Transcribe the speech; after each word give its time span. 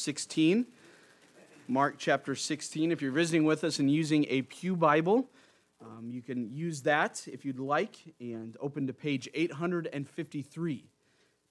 16. 0.00 0.66
Mark 1.68 1.96
chapter 1.98 2.34
16. 2.34 2.90
If 2.90 3.02
you're 3.02 3.12
visiting 3.12 3.44
with 3.44 3.62
us 3.62 3.78
and 3.78 3.90
using 3.90 4.26
a 4.28 4.42
Pew 4.42 4.74
Bible, 4.74 5.28
um, 5.80 6.10
you 6.10 6.22
can 6.22 6.50
use 6.50 6.82
that 6.82 7.26
if 7.26 7.44
you'd 7.44 7.58
like 7.58 7.96
and 8.18 8.56
open 8.60 8.86
to 8.86 8.92
page 8.92 9.28
853. 9.34 10.84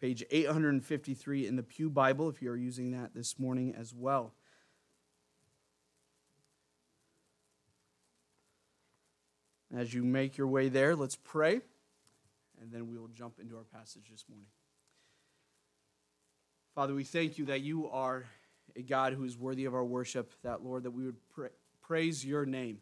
Page 0.02 0.24
853 0.32 1.48
in 1.48 1.56
the 1.56 1.64
Pew 1.64 1.90
Bible 1.90 2.30
if 2.30 2.42
you 2.42 2.52
are 2.52 2.58
using 2.58 2.92
that 2.92 3.14
this 3.14 3.40
morning 3.40 3.76
as 3.78 3.94
well. 3.94 4.34
As 9.76 9.94
you 9.94 10.04
make 10.04 10.38
your 10.38 10.48
way 10.48 10.68
there, 10.70 10.96
let's 10.96 11.16
pray, 11.16 11.62
and 12.60 12.72
then 12.72 12.88
we 12.88 12.98
will 12.98 13.10
jump 13.10 13.40
into 13.40 13.56
our 13.56 13.64
passage 13.64 14.10
this 14.10 14.26
morning. 14.28 14.48
Father, 16.74 16.96
we 16.96 17.04
thank 17.04 17.38
you 17.38 17.46
that 17.46 17.62
you 17.62 17.90
are 17.90 18.26
a 18.76 18.82
God 18.82 19.14
who 19.14 19.24
is 19.24 19.38
worthy 19.38 19.66
of 19.66 19.74
our 19.74 19.86
worship, 19.86 20.34
that, 20.44 20.64
Lord, 20.64 20.84
that 20.84 20.92
we 20.92 21.06
would 21.06 21.18
pra- 21.30 21.50
praise 21.82 22.26
your 22.26 22.46
name. 22.46 22.80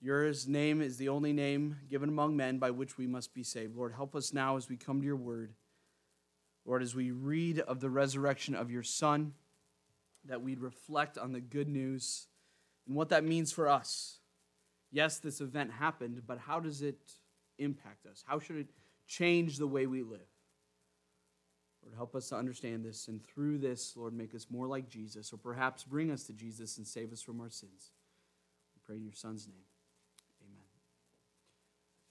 Yours 0.00 0.48
name 0.48 0.82
is 0.82 0.96
the 0.96 1.08
only 1.08 1.32
name 1.32 1.76
given 1.88 2.08
among 2.08 2.36
men 2.36 2.58
by 2.58 2.70
which 2.70 2.98
we 2.98 3.06
must 3.06 3.32
be 3.32 3.44
saved. 3.44 3.76
Lord, 3.76 3.92
help 3.92 4.16
us 4.16 4.32
now 4.32 4.56
as 4.56 4.68
we 4.68 4.76
come 4.76 5.00
to 5.00 5.06
your 5.06 5.16
word. 5.16 5.52
Lord, 6.64 6.82
as 6.82 6.94
we 6.94 7.10
read 7.10 7.60
of 7.60 7.80
the 7.80 7.90
resurrection 7.90 8.54
of 8.54 8.70
your 8.70 8.82
Son, 8.82 9.34
that 10.24 10.42
we'd 10.42 10.60
reflect 10.60 11.18
on 11.18 11.32
the 11.32 11.40
good 11.40 11.68
news 11.68 12.26
and 12.86 12.96
what 12.96 13.10
that 13.10 13.24
means 13.24 13.52
for 13.52 13.68
us. 13.68 14.18
Yes, 14.90 15.18
this 15.18 15.40
event 15.40 15.72
happened, 15.72 16.22
but 16.26 16.38
how 16.38 16.60
does 16.60 16.82
it 16.82 16.98
impact 17.58 18.06
us? 18.06 18.24
How 18.26 18.38
should 18.38 18.56
it 18.56 18.68
change 19.06 19.58
the 19.58 19.66
way 19.66 19.86
we 19.86 20.02
live? 20.02 20.20
Lord, 21.82 21.94
help 21.94 22.14
us 22.14 22.28
to 22.28 22.36
understand 22.36 22.84
this, 22.84 23.08
and 23.08 23.24
through 23.26 23.58
this, 23.58 23.96
Lord, 23.96 24.14
make 24.14 24.34
us 24.34 24.46
more 24.50 24.66
like 24.66 24.88
Jesus, 24.88 25.32
or 25.32 25.36
perhaps 25.36 25.84
bring 25.84 26.10
us 26.10 26.24
to 26.24 26.32
Jesus 26.32 26.78
and 26.78 26.86
save 26.86 27.12
us 27.12 27.22
from 27.22 27.40
our 27.40 27.50
sins. 27.50 27.92
We 28.74 28.80
pray 28.84 28.96
in 28.96 29.04
your 29.04 29.14
Son's 29.14 29.46
name. 29.46 29.64
Amen. 30.42 30.64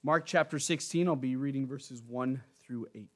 Mark 0.03 0.25
chapter 0.25 0.59
16, 0.59 1.07
I'll 1.07 1.15
be 1.15 1.35
reading 1.35 1.67
verses 1.67 2.01
1 2.05 2.41
through 2.61 2.87
8. 2.93 3.09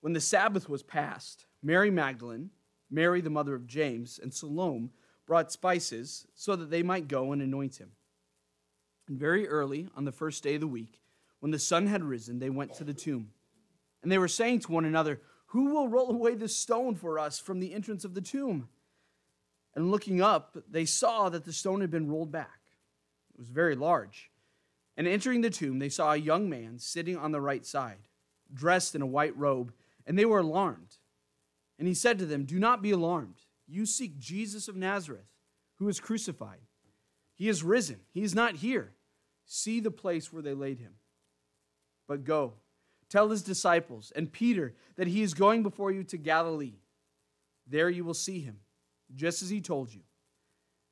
When 0.00 0.14
the 0.14 0.20
Sabbath 0.20 0.68
was 0.68 0.82
past, 0.82 1.46
Mary 1.62 1.90
Magdalene, 1.90 2.50
Mary 2.90 3.20
the 3.20 3.30
mother 3.30 3.54
of 3.54 3.66
James, 3.66 4.18
and 4.22 4.32
Salome 4.32 4.90
brought 5.26 5.52
spices 5.52 6.26
so 6.34 6.56
that 6.56 6.70
they 6.70 6.82
might 6.82 7.08
go 7.08 7.32
and 7.32 7.40
anoint 7.40 7.76
him. 7.76 7.92
And 9.08 9.18
very 9.18 9.48
early 9.48 9.88
on 9.96 10.04
the 10.04 10.12
first 10.12 10.42
day 10.42 10.56
of 10.56 10.60
the 10.60 10.66
week, 10.66 11.00
when 11.40 11.52
the 11.52 11.58
sun 11.58 11.86
had 11.86 12.04
risen, 12.04 12.38
they 12.38 12.50
went 12.50 12.74
to 12.74 12.84
the 12.84 12.94
tomb. 12.94 13.30
And 14.02 14.10
they 14.10 14.18
were 14.18 14.28
saying 14.28 14.60
to 14.60 14.72
one 14.72 14.84
another, 14.84 15.20
Who 15.46 15.72
will 15.72 15.88
roll 15.88 16.10
away 16.10 16.34
the 16.34 16.48
stone 16.48 16.94
for 16.94 17.18
us 17.18 17.38
from 17.38 17.60
the 17.60 17.72
entrance 17.72 18.04
of 18.04 18.14
the 18.14 18.20
tomb? 18.20 18.68
And 19.74 19.90
looking 19.90 20.20
up, 20.20 20.56
they 20.70 20.84
saw 20.84 21.28
that 21.28 21.44
the 21.44 21.52
stone 21.52 21.80
had 21.80 21.90
been 21.90 22.10
rolled 22.10 22.32
back. 22.32 22.60
It 23.34 23.38
was 23.38 23.48
very 23.48 23.74
large. 23.74 24.30
And 24.96 25.06
entering 25.06 25.40
the 25.40 25.50
tomb, 25.50 25.78
they 25.78 25.88
saw 25.88 26.12
a 26.12 26.16
young 26.16 26.50
man 26.50 26.78
sitting 26.78 27.16
on 27.16 27.32
the 27.32 27.40
right 27.40 27.64
side, 27.64 28.08
dressed 28.52 28.94
in 28.94 29.00
a 29.00 29.06
white 29.06 29.36
robe, 29.36 29.72
and 30.06 30.18
they 30.18 30.26
were 30.26 30.40
alarmed. 30.40 30.98
And 31.78 31.88
he 31.88 31.94
said 31.94 32.18
to 32.18 32.26
them, 32.26 32.44
Do 32.44 32.58
not 32.58 32.82
be 32.82 32.90
alarmed. 32.90 33.36
You 33.66 33.86
seek 33.86 34.18
Jesus 34.18 34.68
of 34.68 34.76
Nazareth, 34.76 35.30
who 35.76 35.86
was 35.86 36.00
crucified. 36.00 36.60
He 37.34 37.48
is 37.48 37.62
risen. 37.62 38.00
He 38.12 38.22
is 38.22 38.34
not 38.34 38.56
here. 38.56 38.92
See 39.46 39.80
the 39.80 39.90
place 39.90 40.32
where 40.32 40.42
they 40.42 40.54
laid 40.54 40.78
him. 40.78 40.92
But 42.06 42.24
go 42.24 42.54
Tell 43.12 43.28
his 43.28 43.42
disciples 43.42 44.10
and 44.16 44.32
Peter 44.32 44.72
that 44.96 45.06
he 45.06 45.20
is 45.20 45.34
going 45.34 45.62
before 45.62 45.92
you 45.92 46.02
to 46.04 46.16
Galilee. 46.16 46.78
There 47.66 47.90
you 47.90 48.06
will 48.06 48.14
see 48.14 48.40
him, 48.40 48.60
just 49.14 49.42
as 49.42 49.50
he 49.50 49.60
told 49.60 49.92
you. 49.92 50.00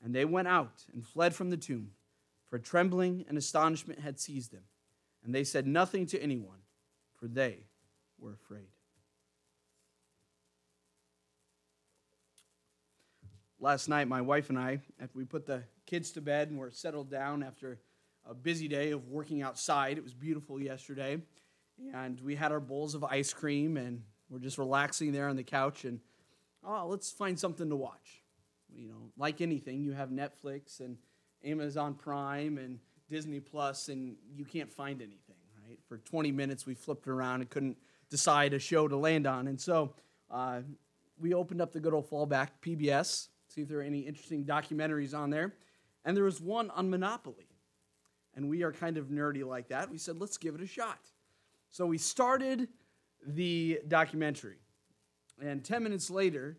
And 0.04 0.14
they 0.14 0.26
went 0.26 0.46
out 0.46 0.84
and 0.92 1.02
fled 1.02 1.34
from 1.34 1.48
the 1.48 1.56
tomb, 1.56 1.92
for 2.50 2.58
trembling 2.58 3.24
and 3.26 3.38
astonishment 3.38 4.00
had 4.00 4.20
seized 4.20 4.52
them. 4.52 4.64
And 5.24 5.34
they 5.34 5.44
said 5.44 5.66
nothing 5.66 6.04
to 6.08 6.22
anyone, 6.22 6.58
for 7.18 7.26
they 7.26 7.60
were 8.18 8.34
afraid. 8.34 8.68
Last 13.58 13.88
night, 13.88 14.08
my 14.08 14.20
wife 14.20 14.50
and 14.50 14.58
I, 14.58 14.80
after 15.00 15.16
we 15.16 15.24
put 15.24 15.46
the 15.46 15.62
kids 15.86 16.10
to 16.10 16.20
bed 16.20 16.50
and 16.50 16.58
were 16.58 16.70
settled 16.70 17.10
down 17.10 17.42
after 17.42 17.78
a 18.28 18.34
busy 18.34 18.68
day 18.68 18.90
of 18.90 19.08
working 19.08 19.40
outside, 19.40 19.96
it 19.96 20.04
was 20.04 20.12
beautiful 20.12 20.60
yesterday 20.60 21.18
and 21.94 22.20
we 22.20 22.34
had 22.34 22.52
our 22.52 22.60
bowls 22.60 22.94
of 22.94 23.04
ice 23.04 23.32
cream 23.32 23.76
and 23.76 24.02
we're 24.28 24.38
just 24.38 24.58
relaxing 24.58 25.12
there 25.12 25.28
on 25.28 25.36
the 25.36 25.42
couch 25.42 25.84
and 25.84 26.00
oh 26.64 26.86
let's 26.86 27.10
find 27.10 27.38
something 27.38 27.68
to 27.68 27.76
watch. 27.76 28.22
You 28.72 28.88
know 28.88 29.10
like 29.16 29.40
anything 29.40 29.82
you 29.82 29.92
have 29.92 30.10
netflix 30.10 30.80
and 30.80 30.96
amazon 31.44 31.94
prime 31.94 32.58
and 32.58 32.78
disney 33.08 33.40
plus 33.40 33.88
and 33.88 34.16
you 34.32 34.44
can't 34.44 34.70
find 34.70 35.02
anything 35.02 35.36
right? 35.66 35.78
For 35.88 35.98
20 35.98 36.32
minutes 36.32 36.66
we 36.66 36.74
flipped 36.74 37.08
around 37.08 37.40
and 37.40 37.50
couldn't 37.50 37.76
decide 38.08 38.54
a 38.54 38.58
show 38.58 38.88
to 38.88 38.96
land 38.96 39.26
on. 39.26 39.46
And 39.46 39.60
so 39.60 39.94
uh, 40.30 40.60
we 41.20 41.34
opened 41.34 41.60
up 41.60 41.72
the 41.72 41.80
good 41.80 41.94
old 41.94 42.10
fallback 42.10 42.48
pbs 42.62 43.28
see 43.48 43.62
if 43.62 43.68
there 43.68 43.80
are 43.80 43.82
any 43.82 44.00
interesting 44.00 44.44
documentaries 44.44 45.14
on 45.14 45.30
there. 45.30 45.54
And 46.04 46.16
there 46.16 46.24
was 46.24 46.40
one 46.40 46.70
on 46.70 46.88
monopoly. 46.88 47.48
And 48.34 48.48
we 48.48 48.62
are 48.62 48.72
kind 48.72 48.96
of 48.96 49.06
nerdy 49.06 49.44
like 49.44 49.68
that. 49.68 49.90
We 49.90 49.98
said 49.98 50.20
let's 50.20 50.38
give 50.38 50.54
it 50.54 50.60
a 50.60 50.66
shot 50.66 51.00
so 51.70 51.86
we 51.86 51.98
started 51.98 52.68
the 53.26 53.80
documentary. 53.86 54.58
And 55.42 55.64
10 55.64 55.82
minutes 55.82 56.10
later, 56.10 56.58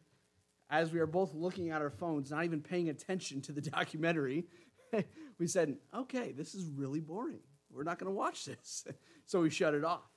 as 0.70 0.92
we 0.92 1.00
are 1.00 1.08
both 1.08 1.34
looking 1.34 1.70
at 1.70 1.82
our 1.82 1.90
phones, 1.90 2.32
not 2.32 2.46
even 2.46 2.62
paying 2.62 2.90
attention 2.90 3.42
to 3.42 3.52
the 3.52 3.62
documentary, 3.78 4.46
we 5.38 5.48
said, 5.48 5.78
okay, 5.94 6.32
this 6.32 6.56
is 6.56 6.66
really 6.66 7.00
boring. 7.00 7.40
We're 7.72 7.84
not 7.84 8.00
going 8.00 8.12
to 8.12 8.16
watch 8.18 8.46
this. 8.46 8.86
so 9.26 9.42
we 9.42 9.50
shut 9.50 9.74
it 9.74 9.84
off. 9.84 10.10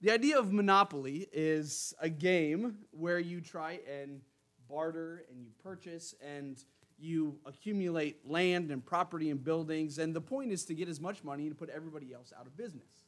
The 0.00 0.10
idea 0.10 0.38
of 0.38 0.52
Monopoly 0.52 1.28
is 1.32 1.94
a 2.00 2.10
game 2.10 2.76
where 2.90 3.18
you 3.18 3.40
try 3.40 3.80
and 3.90 4.20
barter 4.68 5.24
and 5.30 5.40
you 5.40 5.50
purchase 5.62 6.14
and 6.22 6.62
you 6.98 7.38
accumulate 7.46 8.28
land 8.28 8.70
and 8.70 8.84
property 8.84 9.30
and 9.30 9.42
buildings. 9.42 9.98
And 9.98 10.14
the 10.14 10.20
point 10.20 10.52
is 10.52 10.64
to 10.66 10.74
get 10.74 10.88
as 10.88 11.00
much 11.00 11.24
money 11.24 11.46
and 11.46 11.56
put 11.56 11.70
everybody 11.70 12.12
else 12.12 12.32
out 12.38 12.46
of 12.46 12.56
business. 12.56 13.03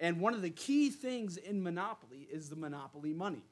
And 0.00 0.18
one 0.18 0.32
of 0.32 0.40
the 0.40 0.50
key 0.50 0.88
things 0.88 1.36
in 1.36 1.62
Monopoly 1.62 2.26
is 2.32 2.48
the 2.48 2.56
Monopoly 2.56 3.12
money. 3.12 3.44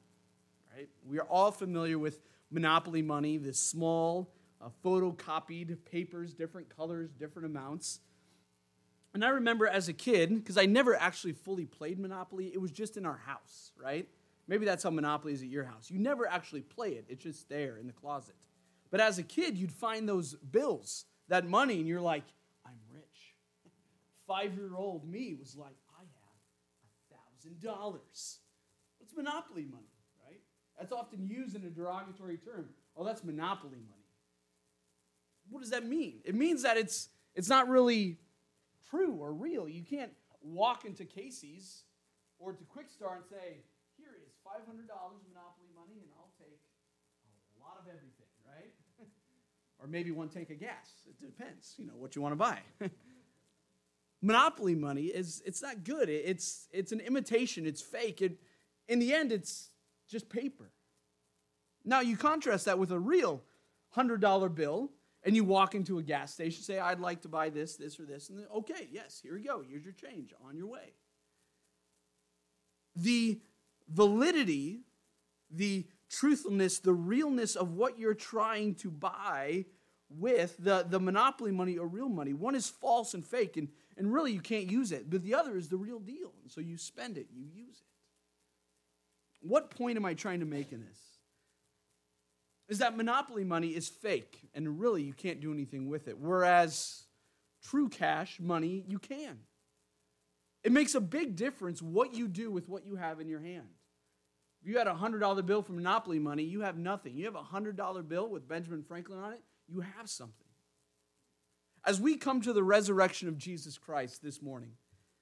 Right? 0.75 0.89
We 1.07 1.19
are 1.19 1.27
all 1.29 1.51
familiar 1.51 1.99
with 1.99 2.19
Monopoly 2.51 3.03
money, 3.03 3.37
this 3.37 3.59
small, 3.59 4.33
uh, 4.59 4.69
photocopied 4.83 5.77
papers, 5.85 6.33
different 6.33 6.75
colors, 6.75 7.11
different 7.13 7.45
amounts. 7.45 7.99
And 9.13 9.23
I 9.23 9.29
remember 9.29 9.67
as 9.67 9.87
a 9.87 9.93
kid, 9.93 10.29
because 10.35 10.57
I 10.57 10.65
never 10.65 10.95
actually 10.95 11.33
fully 11.33 11.65
played 11.65 11.99
Monopoly, 11.99 12.51
it 12.53 12.59
was 12.59 12.71
just 12.71 12.97
in 12.97 13.05
our 13.05 13.17
house, 13.17 13.71
right? 13.77 14.07
Maybe 14.47 14.65
that's 14.65 14.83
how 14.83 14.89
Monopoly 14.89 15.33
is 15.33 15.43
at 15.43 15.47
your 15.47 15.63
house. 15.63 15.91
You 15.91 15.99
never 15.99 16.27
actually 16.27 16.61
play 16.61 16.89
it, 16.89 17.05
it's 17.09 17.23
just 17.23 17.47
there 17.49 17.77
in 17.77 17.85
the 17.85 17.93
closet. 17.93 18.35
But 18.89 18.99
as 19.01 19.19
a 19.19 19.23
kid, 19.23 19.57
you'd 19.57 19.71
find 19.71 20.09
those 20.09 20.33
bills, 20.33 21.05
that 21.27 21.47
money, 21.47 21.77
and 21.77 21.87
you're 21.87 22.01
like, 22.01 22.23
I'm 22.65 22.79
rich. 22.91 23.35
Five 24.27 24.55
year 24.55 24.75
old 24.75 25.07
me 25.07 25.35
was 25.39 25.55
like, 25.55 25.75
dollars. 27.45 28.39
What's 28.99 29.15
monopoly 29.15 29.65
money, 29.65 29.93
right? 30.25 30.41
That's 30.77 30.91
often 30.91 31.27
used 31.27 31.55
in 31.55 31.63
a 31.63 31.69
derogatory 31.69 32.37
term. 32.37 32.69
Oh, 32.95 33.03
that's 33.03 33.23
monopoly 33.23 33.77
money. 33.87 33.99
What 35.49 35.61
does 35.61 35.71
that 35.71 35.85
mean? 35.85 36.19
It 36.25 36.35
means 36.35 36.61
that 36.63 36.77
it's 36.77 37.09
it's 37.35 37.49
not 37.49 37.67
really 37.67 38.17
true 38.89 39.13
or 39.13 39.33
real. 39.33 39.67
You 39.67 39.83
can't 39.83 40.11
walk 40.41 40.85
into 40.85 41.05
Casey's 41.05 41.83
or 42.37 42.53
to 42.53 42.63
Kwik 42.65 42.89
Star 42.89 43.15
and 43.15 43.25
say, 43.25 43.63
"Here 43.97 44.15
is 44.25 44.33
$500 44.45 44.65
monopoly 44.67 45.69
money 45.75 46.01
and 46.01 46.11
I'll 46.17 46.33
take 46.37 46.61
a 47.57 47.63
lot 47.63 47.77
of 47.79 47.87
everything," 47.87 48.29
right? 48.45 48.73
or 49.79 49.87
maybe 49.87 50.11
one 50.11 50.29
tank 50.29 50.49
of 50.49 50.59
gas. 50.59 50.91
It 51.07 51.19
depends, 51.19 51.75
you 51.77 51.87
know, 51.87 51.95
what 51.95 52.15
you 52.15 52.21
want 52.21 52.33
to 52.33 52.37
buy. 52.37 52.59
monopoly 54.21 54.75
money 54.75 55.05
is 55.05 55.41
it's 55.45 55.61
not 55.61 55.83
good. 55.83 56.09
It's 56.09 56.67
it's 56.71 56.91
an 56.91 56.99
imitation. 56.99 57.65
It's 57.65 57.81
fake. 57.81 58.21
It, 58.21 58.39
in 58.87 58.99
the 58.99 59.13
end 59.13 59.31
it's 59.31 59.69
just 60.09 60.29
paper. 60.29 60.71
Now 61.85 62.01
you 62.01 62.17
contrast 62.17 62.65
that 62.65 62.79
with 62.79 62.91
a 62.91 62.99
real 62.99 63.41
$100 63.95 64.53
bill 64.55 64.91
and 65.23 65.35
you 65.35 65.43
walk 65.43 65.75
into 65.75 65.97
a 65.97 66.03
gas 66.03 66.33
station 66.33 66.63
say 66.63 66.79
i'd 66.79 66.99
like 66.99 67.21
to 67.21 67.27
buy 67.27 67.49
this 67.49 67.75
this 67.75 67.99
or 67.99 68.05
this 68.05 68.29
and 68.29 68.39
then 68.39 68.45
okay 68.55 68.87
yes 68.91 69.19
here 69.21 69.33
we 69.33 69.41
go. 69.41 69.63
Here's 69.67 69.83
your 69.83 69.93
change. 69.93 70.33
On 70.45 70.55
your 70.55 70.67
way. 70.67 70.93
The 72.95 73.39
validity 73.87 74.81
the 75.51 75.87
truthfulness 76.09 76.79
the 76.79 76.93
realness 76.93 77.55
of 77.55 77.73
what 77.73 77.97
you're 77.97 78.13
trying 78.13 78.75
to 78.75 78.91
buy 78.91 79.65
with 80.09 80.55
the, 80.57 80.85
the 80.87 80.99
monopoly 80.99 81.51
money 81.51 81.77
or 81.77 81.87
real 81.87 82.09
money 82.09 82.33
one 82.33 82.55
is 82.55 82.69
false 82.69 83.13
and 83.13 83.25
fake. 83.25 83.57
And 83.57 83.69
and 83.99 84.11
really 84.11 84.31
you 84.31 84.39
can't 84.39 84.71
use 84.71 84.91
it. 84.93 85.09
But 85.09 85.23
the 85.23 85.35
other 85.35 85.57
is 85.57 85.67
the 85.67 85.77
real 85.77 85.99
deal. 85.99 86.31
And 86.41 86.49
so 86.49 86.61
you 86.61 86.77
spend 86.77 87.17
it, 87.17 87.27
you 87.31 87.45
use 87.53 87.81
it. 87.81 89.47
what 89.47 89.69
point 89.69 89.97
am 89.97 90.05
I 90.05 90.13
trying 90.13 90.39
to 90.39 90.45
make 90.45 90.71
in 90.71 90.79
this? 90.81 90.99
Is 92.69 92.79
that 92.79 92.95
monopoly 92.95 93.43
money 93.43 93.69
is 93.69 93.89
fake, 93.89 94.39
and 94.53 94.79
really 94.79 95.01
you 95.01 95.13
can't 95.13 95.41
do 95.41 95.51
anything 95.51 95.89
with 95.89 96.07
it. 96.07 96.17
Whereas 96.19 97.03
true 97.63 97.89
cash 97.89 98.39
money, 98.39 98.85
you 98.87 98.99
can. 98.99 99.39
It 100.63 100.71
makes 100.71 100.95
a 100.95 101.01
big 101.01 101.35
difference 101.35 101.81
what 101.81 102.13
you 102.13 102.27
do 102.27 102.51
with 102.51 102.69
what 102.69 102.85
you 102.85 102.95
have 102.95 103.19
in 103.19 103.27
your 103.27 103.39
hand. 103.41 103.69
If 104.61 104.67
you 104.67 104.77
had 104.77 104.87
a 104.87 104.93
$100 104.93 105.45
bill 105.45 105.61
from 105.61 105.77
Monopoly 105.77 106.19
money, 106.19 106.43
you 106.43 106.61
have 106.61 106.77
nothing. 106.77 107.17
You 107.17 107.25
have 107.25 107.35
a 107.35 107.41
$100 107.41 108.07
bill 108.07 108.29
with 108.29 108.47
Benjamin 108.47 108.83
Franklin 108.83 109.19
on 109.19 109.33
it, 109.33 109.41
you 109.67 109.79
have 109.79 110.09
something. 110.09 110.48
As 111.85 112.01
we 112.01 112.17
come 112.17 112.41
to 112.41 112.53
the 112.53 112.63
resurrection 112.63 113.27
of 113.27 113.37
Jesus 113.37 113.77
Christ 113.77 114.21
this 114.21 114.41
morning, 114.41 114.71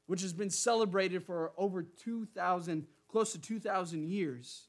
which 0.08 0.22
has 0.22 0.34
been 0.34 0.50
celebrated 0.50 1.24
for 1.24 1.52
over 1.58 1.84
2,000, 1.84 2.88
close 3.08 3.32
to 3.34 3.40
2,000 3.40 4.04
years, 4.04 4.68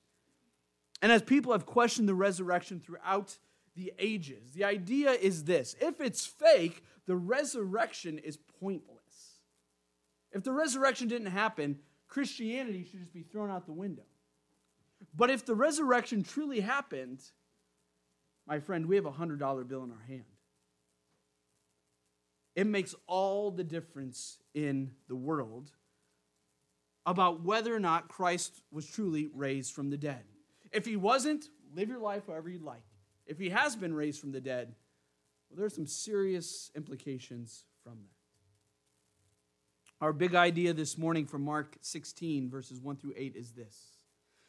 and 1.00 1.12
as 1.12 1.22
people 1.22 1.52
have 1.52 1.66
questioned 1.66 2.08
the 2.08 2.14
resurrection 2.14 2.80
throughout 2.80 3.38
the 3.76 3.92
ages, 3.98 4.52
the 4.52 4.64
idea 4.64 5.12
is 5.12 5.44
this 5.44 5.76
if 5.80 6.00
it's 6.00 6.26
fake, 6.26 6.82
the 7.06 7.16
resurrection 7.16 8.18
is 8.18 8.38
pointless. 8.60 8.98
If 10.32 10.42
the 10.42 10.52
resurrection 10.52 11.08
didn't 11.08 11.30
happen, 11.30 11.78
Christianity 12.08 12.84
should 12.84 13.00
just 13.00 13.14
be 13.14 13.22
thrown 13.22 13.50
out 13.50 13.66
the 13.66 13.72
window. 13.72 14.02
But 15.14 15.30
if 15.30 15.46
the 15.46 15.54
resurrection 15.54 16.22
truly 16.22 16.60
happened, 16.60 17.22
my 18.46 18.58
friend, 18.58 18.86
we 18.86 18.96
have 18.96 19.06
a 19.06 19.12
$100 19.12 19.68
bill 19.68 19.84
in 19.84 19.90
our 19.90 20.04
hand. 20.06 20.24
It 22.58 22.66
makes 22.66 22.92
all 23.06 23.52
the 23.52 23.62
difference 23.62 24.38
in 24.52 24.90
the 25.06 25.14
world 25.14 25.70
about 27.06 27.44
whether 27.44 27.72
or 27.72 27.78
not 27.78 28.08
Christ 28.08 28.62
was 28.72 28.84
truly 28.84 29.28
raised 29.32 29.72
from 29.72 29.90
the 29.90 29.96
dead. 29.96 30.24
If 30.72 30.84
he 30.84 30.96
wasn't, 30.96 31.50
live 31.72 31.88
your 31.88 32.00
life 32.00 32.24
however 32.26 32.50
you'd 32.50 32.64
like. 32.64 32.82
If 33.26 33.38
he 33.38 33.50
has 33.50 33.76
been 33.76 33.94
raised 33.94 34.20
from 34.20 34.32
the 34.32 34.40
dead, 34.40 34.74
well, 35.48 35.56
there 35.56 35.66
are 35.66 35.70
some 35.70 35.86
serious 35.86 36.72
implications 36.74 37.62
from 37.84 37.92
that. 37.92 40.04
Our 40.04 40.12
big 40.12 40.34
idea 40.34 40.72
this 40.72 40.98
morning 40.98 41.26
from 41.26 41.42
Mark 41.42 41.76
16, 41.80 42.50
verses 42.50 42.80
1 42.80 42.96
through 42.96 43.14
8, 43.16 43.36
is 43.36 43.52
this 43.52 43.78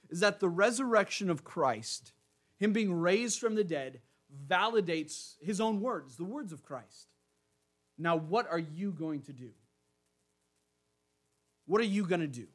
is 0.10 0.22
that 0.22 0.40
the 0.40 0.50
resurrection 0.50 1.30
of 1.30 1.44
Christ, 1.44 2.14
him 2.58 2.74
being 2.74 2.92
raised 2.92 3.40
from 3.40 3.54
the 3.54 3.64
dead, 3.64 4.02
validates 4.48 5.36
his 5.44 5.62
own 5.62 5.80
words, 5.80 6.16
the 6.16 6.24
words 6.24 6.52
of 6.52 6.64
Christ. 6.64 7.10
Now, 8.00 8.16
what 8.16 8.50
are 8.50 8.58
you 8.58 8.92
going 8.92 9.22
to 9.24 9.34
do? 9.34 9.50
What 11.66 11.82
are 11.82 11.86
you 11.86 12.06
going 12.06 12.22
to 12.22 12.28
do? 12.28 12.48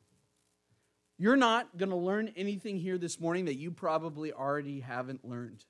You're 1.19 1.37
not 1.37 1.77
going 1.77 1.91
to 1.91 1.97
learn 1.97 2.33
anything 2.35 2.79
here 2.79 2.99
this 2.99 3.21
morning 3.21 3.45
that 3.45 3.55
you 3.55 3.71
probably 3.71 4.33
already 4.33 4.81
haven't 4.81 5.25
learned. 5.25 5.65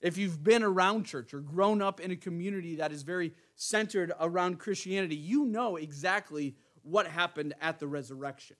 If 0.00 0.16
you've 0.16 0.44
been 0.44 0.62
around 0.62 1.04
church 1.04 1.34
or 1.34 1.40
grown 1.40 1.82
up 1.82 2.00
in 2.00 2.10
a 2.10 2.16
community 2.16 2.76
that 2.76 2.92
is 2.92 3.02
very 3.02 3.32
centered 3.56 4.12
around 4.20 4.58
Christianity, 4.58 5.16
you 5.16 5.46
know 5.46 5.76
exactly 5.76 6.54
what 6.82 7.06
happened 7.06 7.54
at 7.60 7.78
the 7.78 7.86
resurrection. 7.86 8.56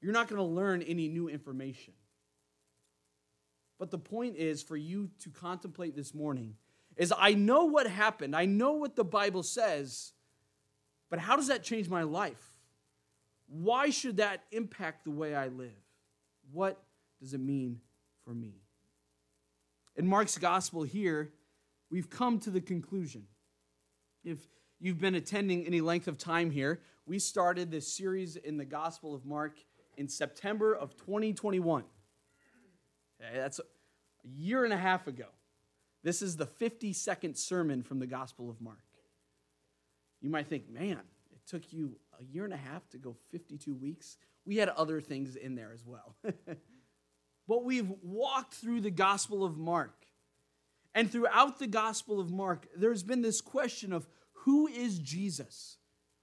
You're 0.00 0.12
not 0.12 0.28
going 0.28 0.38
to 0.40 0.44
learn 0.44 0.82
any 0.82 1.08
new 1.08 1.28
information. 1.28 1.94
But 3.78 3.90
the 3.90 3.98
point 3.98 4.36
is 4.36 4.62
for 4.62 4.76
you 4.76 5.10
to 5.20 5.30
contemplate 5.30 5.96
this 5.96 6.14
morning 6.14 6.54
is 7.00 7.14
I 7.16 7.32
know 7.32 7.64
what 7.64 7.86
happened. 7.86 8.36
I 8.36 8.44
know 8.44 8.72
what 8.72 8.94
the 8.94 9.04
Bible 9.04 9.42
says. 9.42 10.12
But 11.08 11.18
how 11.18 11.34
does 11.34 11.46
that 11.46 11.64
change 11.64 11.88
my 11.88 12.02
life? 12.02 12.58
Why 13.48 13.88
should 13.88 14.18
that 14.18 14.42
impact 14.52 15.04
the 15.04 15.10
way 15.10 15.34
I 15.34 15.48
live? 15.48 15.72
What 16.52 16.78
does 17.18 17.32
it 17.32 17.40
mean 17.40 17.80
for 18.22 18.34
me? 18.34 18.52
In 19.96 20.06
Mark's 20.06 20.36
gospel 20.36 20.82
here, 20.82 21.32
we've 21.90 22.10
come 22.10 22.38
to 22.40 22.50
the 22.50 22.60
conclusion. 22.60 23.26
If 24.22 24.38
you've 24.78 25.00
been 25.00 25.14
attending 25.14 25.64
any 25.66 25.80
length 25.80 26.06
of 26.06 26.18
time 26.18 26.50
here, 26.50 26.82
we 27.06 27.18
started 27.18 27.70
this 27.70 27.90
series 27.90 28.36
in 28.36 28.58
the 28.58 28.66
Gospel 28.66 29.14
of 29.14 29.24
Mark 29.24 29.56
in 29.96 30.06
September 30.06 30.74
of 30.74 30.98
2021. 30.98 31.82
That's 33.34 33.58
a 33.58 33.62
year 34.28 34.64
and 34.64 34.72
a 34.74 34.78
half 34.78 35.06
ago. 35.06 35.24
This 36.02 36.22
is 36.22 36.36
the 36.36 36.46
52nd 36.46 37.36
sermon 37.36 37.82
from 37.82 37.98
the 37.98 38.06
Gospel 38.06 38.48
of 38.48 38.60
Mark. 38.60 38.78
You 40.20 40.30
might 40.30 40.48
think, 40.48 40.68
man, 40.70 41.00
it 41.32 41.46
took 41.46 41.72
you 41.72 41.96
a 42.18 42.24
year 42.24 42.44
and 42.44 42.54
a 42.54 42.58
half 42.58 42.88
to 42.90 42.98
go 42.98 43.16
52 43.30 43.74
weeks. 43.74 44.16
We 44.44 44.56
had 44.56 44.68
other 44.70 45.00
things 45.00 45.36
in 45.36 45.54
there 45.54 45.72
as 45.74 45.84
well. 45.84 46.16
but 47.48 47.64
we've 47.64 47.90
walked 48.02 48.54
through 48.54 48.80
the 48.80 48.90
Gospel 48.90 49.44
of 49.44 49.58
Mark. 49.58 50.06
And 50.94 51.10
throughout 51.10 51.58
the 51.58 51.66
Gospel 51.66 52.18
of 52.18 52.30
Mark, 52.30 52.66
there's 52.76 53.02
been 53.02 53.22
this 53.22 53.40
question 53.40 53.92
of 53.92 54.06
who 54.44 54.66
is 54.66 54.98
Jesus? 54.98 55.76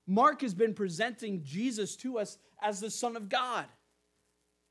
Mark 0.08 0.42
has 0.42 0.54
been 0.54 0.74
presenting 0.74 1.44
Jesus 1.44 1.96
to 1.98 2.18
us 2.18 2.38
as 2.62 2.80
the 2.80 2.90
Son 2.90 3.16
of 3.16 3.30
God, 3.30 3.66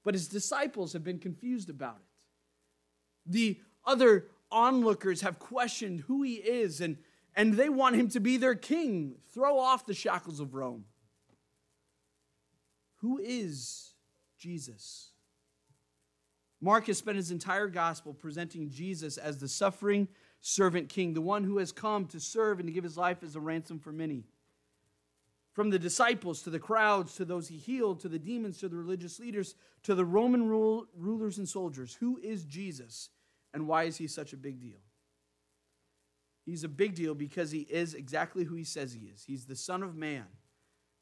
but 0.05 0.14
his 0.14 0.29
disciples 0.29 0.93
have 0.93 1.05
been 1.05 1.19
confused 1.19 1.70
about 1.70 1.97
it. 1.97 3.31
The 3.31 3.61
other 3.85 4.26
onlookers 4.50 5.20
have 5.22 5.38
questioned 5.38 6.00
who 6.00 6.22
he 6.22 6.34
is, 6.34 6.81
and, 6.81 6.98
and 7.34 7.54
they 7.54 7.69
want 7.69 7.96
him 7.96 8.08
to 8.10 8.20
be 8.20 8.37
their 8.37 8.54
king, 8.54 9.16
throw 9.32 9.58
off 9.58 9.87
the 9.87 9.94
shackles 9.94 10.40
of 10.40 10.54
Rome. 10.54 10.84
Who 13.00 13.19
is 13.19 13.93
Jesus? 14.38 15.10
Mark 16.60 16.87
has 16.87 16.98
spent 16.98 17.16
his 17.16 17.31
entire 17.31 17.69
gospel 17.69 18.14
presenting 18.14 18.70
Jesus 18.70 19.19
as 19.19 19.38
the 19.38 19.48
suffering 19.48 20.08
servant 20.40 20.88
king, 20.88 21.12
the 21.12 21.20
one 21.20 21.44
who 21.44 21.58
has 21.58 21.72
come 21.72 22.06
to 22.06 22.20
serve 22.20 22.58
and 22.58 22.66
to 22.69 22.72
give 22.72 22.84
his 22.84 22.96
life 22.96 23.22
as 23.22 23.37
a 23.37 23.40
ransom 23.40 23.78
for 23.78 23.93
many. 23.93 24.25
From 25.52 25.70
the 25.70 25.78
disciples 25.78 26.43
to 26.43 26.50
the 26.50 26.58
crowds 26.58 27.14
to 27.16 27.25
those 27.25 27.48
he 27.48 27.56
healed 27.56 28.00
to 28.00 28.08
the 28.08 28.19
demons 28.19 28.58
to 28.58 28.69
the 28.69 28.76
religious 28.76 29.19
leaders 29.19 29.54
to 29.84 29.94
the 29.94 30.04
Roman 30.04 30.48
rule, 30.48 30.87
rulers 30.96 31.38
and 31.38 31.48
soldiers. 31.48 31.96
Who 32.00 32.19
is 32.22 32.44
Jesus 32.44 33.10
and 33.56 33.67
why 33.67 33.85
is 33.85 33.97
he 33.97 34.06
such 34.06 34.35
a 34.35 34.37
big 34.37 34.61
deal? 34.61 34.82
He's 36.44 36.62
a 36.62 36.69
big 36.69 36.94
deal 36.94 37.14
because 37.14 37.50
he 37.50 37.61
is 37.61 37.94
exactly 37.94 38.44
who 38.44 38.55
he 38.55 38.64
says 38.64 38.93
he 38.93 39.06
is. 39.06 39.25
He's 39.26 39.47
the 39.47 39.56
Son 39.56 39.82
of 39.82 39.97
Man 39.97 40.26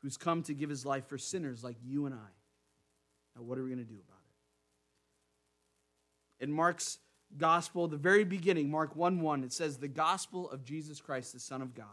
who's 0.01 0.17
come 0.17 0.41
to 0.45 0.55
give 0.55 0.71
his 0.71 0.87
life 0.87 1.09
for 1.09 1.19
sinners 1.19 1.65
like 1.65 1.75
you 1.85 2.07
and 2.07 2.15
I. 2.15 2.31
Now, 3.35 3.43
what 3.43 3.59
are 3.59 3.65
we 3.65 3.71
going 3.71 3.85
to 3.85 3.93
do 3.93 3.99
about 3.99 4.21
it? 6.39 6.45
In 6.45 6.53
Mark's 6.53 6.99
gospel, 7.37 7.89
the 7.89 7.97
very 7.97 8.23
beginning, 8.23 8.71
Mark 8.71 8.95
1 8.95 9.21
1, 9.21 9.43
it 9.43 9.53
says, 9.53 9.79
The 9.79 9.89
gospel 9.89 10.49
of 10.49 10.63
Jesus 10.63 11.01
Christ, 11.01 11.33
the 11.33 11.41
Son 11.41 11.61
of 11.61 11.75
God. 11.75 11.87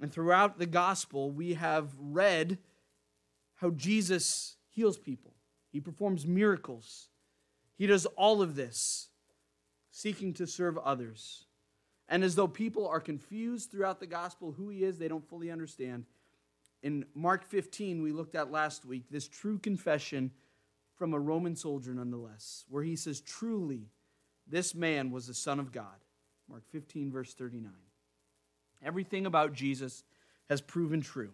And 0.00 0.12
throughout 0.12 0.58
the 0.58 0.66
gospel, 0.66 1.30
we 1.30 1.54
have 1.54 1.90
read 1.96 2.58
how 3.54 3.70
Jesus 3.70 4.56
heals 4.68 4.98
people, 4.98 5.34
he 5.70 5.78
performs 5.78 6.26
miracles. 6.26 7.06
He 7.78 7.86
does 7.86 8.06
all 8.16 8.42
of 8.42 8.54
this 8.54 9.08
seeking 9.92 10.34
to 10.34 10.46
serve 10.48 10.76
others. 10.78 11.44
And 12.08 12.24
as 12.24 12.34
though 12.34 12.48
people 12.48 12.88
are 12.88 13.00
confused 13.00 13.70
throughout 13.70 14.00
the 14.00 14.06
gospel 14.06 14.52
who 14.52 14.68
he 14.68 14.82
is, 14.82 14.98
they 14.98 15.08
don't 15.08 15.28
fully 15.28 15.50
understand 15.50 16.06
in 16.82 17.06
Mark 17.14 17.44
15, 17.44 18.02
we 18.02 18.12
looked 18.12 18.34
at 18.34 18.50
last 18.50 18.84
week, 18.84 19.04
this 19.10 19.28
true 19.28 19.58
confession 19.58 20.32
from 20.96 21.14
a 21.14 21.18
Roman 21.18 21.54
soldier, 21.54 21.94
nonetheless, 21.94 22.64
where 22.68 22.82
he 22.82 22.96
says, 22.96 23.20
Truly, 23.20 23.88
this 24.48 24.74
man 24.74 25.10
was 25.10 25.26
the 25.26 25.34
Son 25.34 25.60
of 25.60 25.72
God. 25.72 26.04
Mark 26.48 26.64
15, 26.70 27.12
verse 27.12 27.34
39. 27.34 27.70
Everything 28.84 29.26
about 29.26 29.52
Jesus 29.52 30.02
has 30.48 30.60
proven 30.60 31.00
true. 31.00 31.30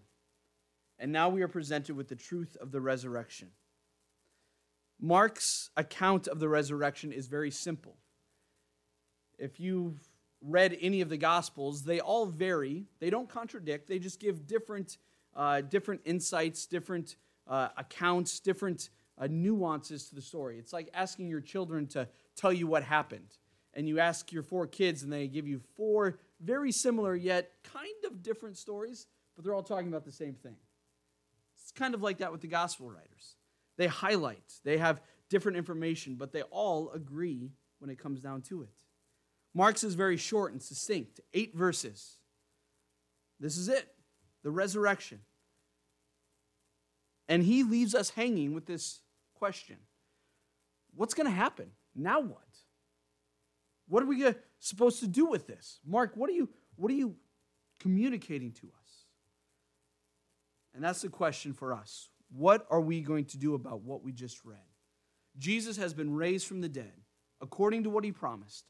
And 0.98 1.12
now 1.12 1.30
we 1.30 1.42
are 1.42 1.48
presented 1.48 1.96
with 1.96 2.08
the 2.08 2.16
truth 2.16 2.56
of 2.60 2.70
the 2.70 2.80
resurrection. 2.80 3.48
Mark's 5.00 5.70
account 5.76 6.26
of 6.26 6.40
the 6.40 6.48
resurrection 6.48 7.12
is 7.12 7.26
very 7.26 7.50
simple. 7.50 7.96
If 9.38 9.60
you've 9.60 9.98
read 10.40 10.76
any 10.80 11.00
of 11.00 11.08
the 11.08 11.16
Gospels, 11.16 11.82
they 11.82 12.00
all 12.00 12.26
vary. 12.26 12.84
They 13.00 13.10
don't 13.10 13.28
contradict, 13.28 13.88
they 13.88 13.98
just 13.98 14.20
give 14.20 14.46
different 14.46 14.98
uh, 15.36 15.60
different 15.60 16.00
insights, 16.04 16.66
different 16.66 17.16
uh, 17.46 17.68
accounts, 17.76 18.40
different 18.40 18.90
uh, 19.18 19.28
nuances 19.30 20.08
to 20.08 20.14
the 20.14 20.22
story. 20.22 20.58
It's 20.58 20.72
like 20.72 20.90
asking 20.92 21.28
your 21.28 21.40
children 21.40 21.86
to 21.88 22.08
tell 22.34 22.52
you 22.52 22.66
what 22.66 22.82
happened. 22.82 23.36
And 23.74 23.86
you 23.86 24.00
ask 24.00 24.32
your 24.32 24.42
four 24.42 24.66
kids, 24.66 25.04
and 25.04 25.12
they 25.12 25.28
give 25.28 25.46
you 25.46 25.60
four 25.76 26.18
very 26.40 26.72
similar 26.72 27.14
yet 27.14 27.52
kind 27.62 28.04
of 28.06 28.22
different 28.22 28.56
stories, 28.56 29.06
but 29.36 29.44
they're 29.44 29.54
all 29.54 29.62
talking 29.62 29.88
about 29.88 30.04
the 30.04 30.12
same 30.12 30.34
thing. 30.34 30.56
It's 31.54 31.72
kind 31.72 31.94
of 31.94 32.02
like 32.02 32.18
that 32.18 32.32
with 32.32 32.40
the 32.40 32.48
gospel 32.48 32.90
writers. 32.90 33.36
They 33.76 33.86
highlight, 33.86 34.54
they 34.64 34.78
have 34.78 35.00
different 35.28 35.58
information, 35.58 36.16
but 36.16 36.32
they 36.32 36.42
all 36.42 36.90
agree 36.90 37.52
when 37.78 37.90
it 37.90 37.98
comes 37.98 38.20
down 38.20 38.42
to 38.42 38.62
it. 38.62 38.74
Mark's 39.58 39.82
is 39.82 39.94
very 39.94 40.16
short 40.16 40.52
and 40.52 40.62
succinct, 40.62 41.18
eight 41.34 41.52
verses. 41.52 42.18
This 43.40 43.56
is 43.56 43.68
it 43.68 43.88
the 44.44 44.52
resurrection. 44.52 45.18
And 47.28 47.42
he 47.42 47.64
leaves 47.64 47.92
us 47.92 48.10
hanging 48.10 48.54
with 48.54 48.66
this 48.66 49.00
question 49.34 49.78
What's 50.94 51.12
going 51.12 51.26
to 51.26 51.34
happen? 51.34 51.72
Now 51.92 52.20
what? 52.20 52.38
What 53.88 54.04
are 54.04 54.06
we 54.06 54.32
supposed 54.60 55.00
to 55.00 55.08
do 55.08 55.26
with 55.26 55.48
this? 55.48 55.80
Mark, 55.84 56.12
what 56.14 56.30
are 56.30 56.34
you, 56.34 56.48
what 56.76 56.92
are 56.92 56.94
you 56.94 57.16
communicating 57.80 58.52
to 58.52 58.68
us? 58.68 59.06
And 60.72 60.84
that's 60.84 61.02
the 61.02 61.08
question 61.08 61.52
for 61.52 61.72
us. 61.72 62.10
What 62.30 62.64
are 62.70 62.80
we 62.80 63.00
going 63.00 63.24
to 63.24 63.36
do 63.36 63.54
about 63.54 63.80
what 63.80 64.04
we 64.04 64.12
just 64.12 64.44
read? 64.44 64.58
Jesus 65.36 65.76
has 65.78 65.94
been 65.94 66.14
raised 66.14 66.46
from 66.46 66.60
the 66.60 66.68
dead 66.68 66.92
according 67.40 67.82
to 67.82 67.90
what 67.90 68.04
he 68.04 68.12
promised. 68.12 68.64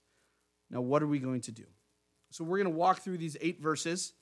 Now, 0.70 0.80
what 0.80 1.02
are 1.02 1.06
we 1.06 1.18
going 1.18 1.40
to 1.42 1.52
do? 1.52 1.64
So, 2.30 2.44
we're 2.44 2.58
going 2.58 2.72
to 2.72 2.78
walk 2.78 3.00
through 3.00 3.18
these 3.18 3.36
eight 3.40 3.60
verses. 3.60 4.12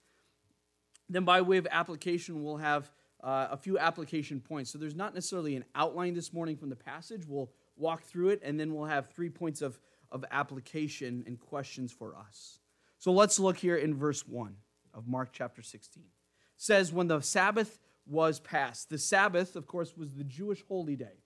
Then, 1.08 1.24
by 1.24 1.40
way 1.40 1.56
of 1.56 1.66
application, 1.70 2.42
we'll 2.42 2.56
have 2.58 2.90
uh, 3.22 3.48
a 3.50 3.56
few 3.56 3.78
application 3.78 4.40
points. 4.40 4.70
So, 4.70 4.78
there's 4.78 4.94
not 4.94 5.14
necessarily 5.14 5.56
an 5.56 5.64
outline 5.74 6.14
this 6.14 6.32
morning 6.32 6.56
from 6.56 6.70
the 6.70 6.76
passage. 6.76 7.24
We'll 7.26 7.50
walk 7.76 8.02
through 8.02 8.30
it, 8.30 8.40
and 8.44 8.58
then 8.58 8.74
we'll 8.74 8.86
have 8.86 9.10
three 9.10 9.30
points 9.30 9.62
of, 9.62 9.78
of 10.12 10.24
application 10.30 11.24
and 11.26 11.38
questions 11.38 11.92
for 11.92 12.16
us. 12.16 12.60
So, 12.98 13.12
let's 13.12 13.38
look 13.38 13.56
here 13.56 13.76
in 13.76 13.94
verse 13.94 14.26
1 14.26 14.54
of 14.94 15.08
Mark 15.08 15.30
chapter 15.32 15.62
16. 15.62 16.02
It 16.02 16.08
says, 16.56 16.92
When 16.92 17.08
the 17.08 17.20
Sabbath 17.20 17.78
was 18.06 18.38
passed, 18.38 18.88
the 18.88 18.98
Sabbath, 18.98 19.56
of 19.56 19.66
course, 19.66 19.96
was 19.96 20.12
the 20.12 20.24
Jewish 20.24 20.62
holy 20.68 20.96
day. 20.96 21.22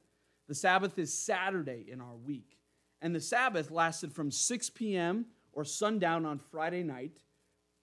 The 0.48 0.54
Sabbath 0.54 0.98
is 0.98 1.12
Saturday 1.12 1.84
in 1.88 2.00
our 2.00 2.16
week. 2.16 2.59
And 3.02 3.14
the 3.14 3.20
Sabbath 3.20 3.70
lasted 3.70 4.12
from 4.12 4.30
6 4.30 4.70
p.m. 4.70 5.26
or 5.52 5.64
sundown 5.64 6.26
on 6.26 6.38
Friday 6.38 6.82
night 6.82 7.12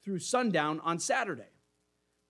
through 0.03 0.19
sundown 0.19 0.79
on 0.83 1.00
Saturday. 1.00 1.50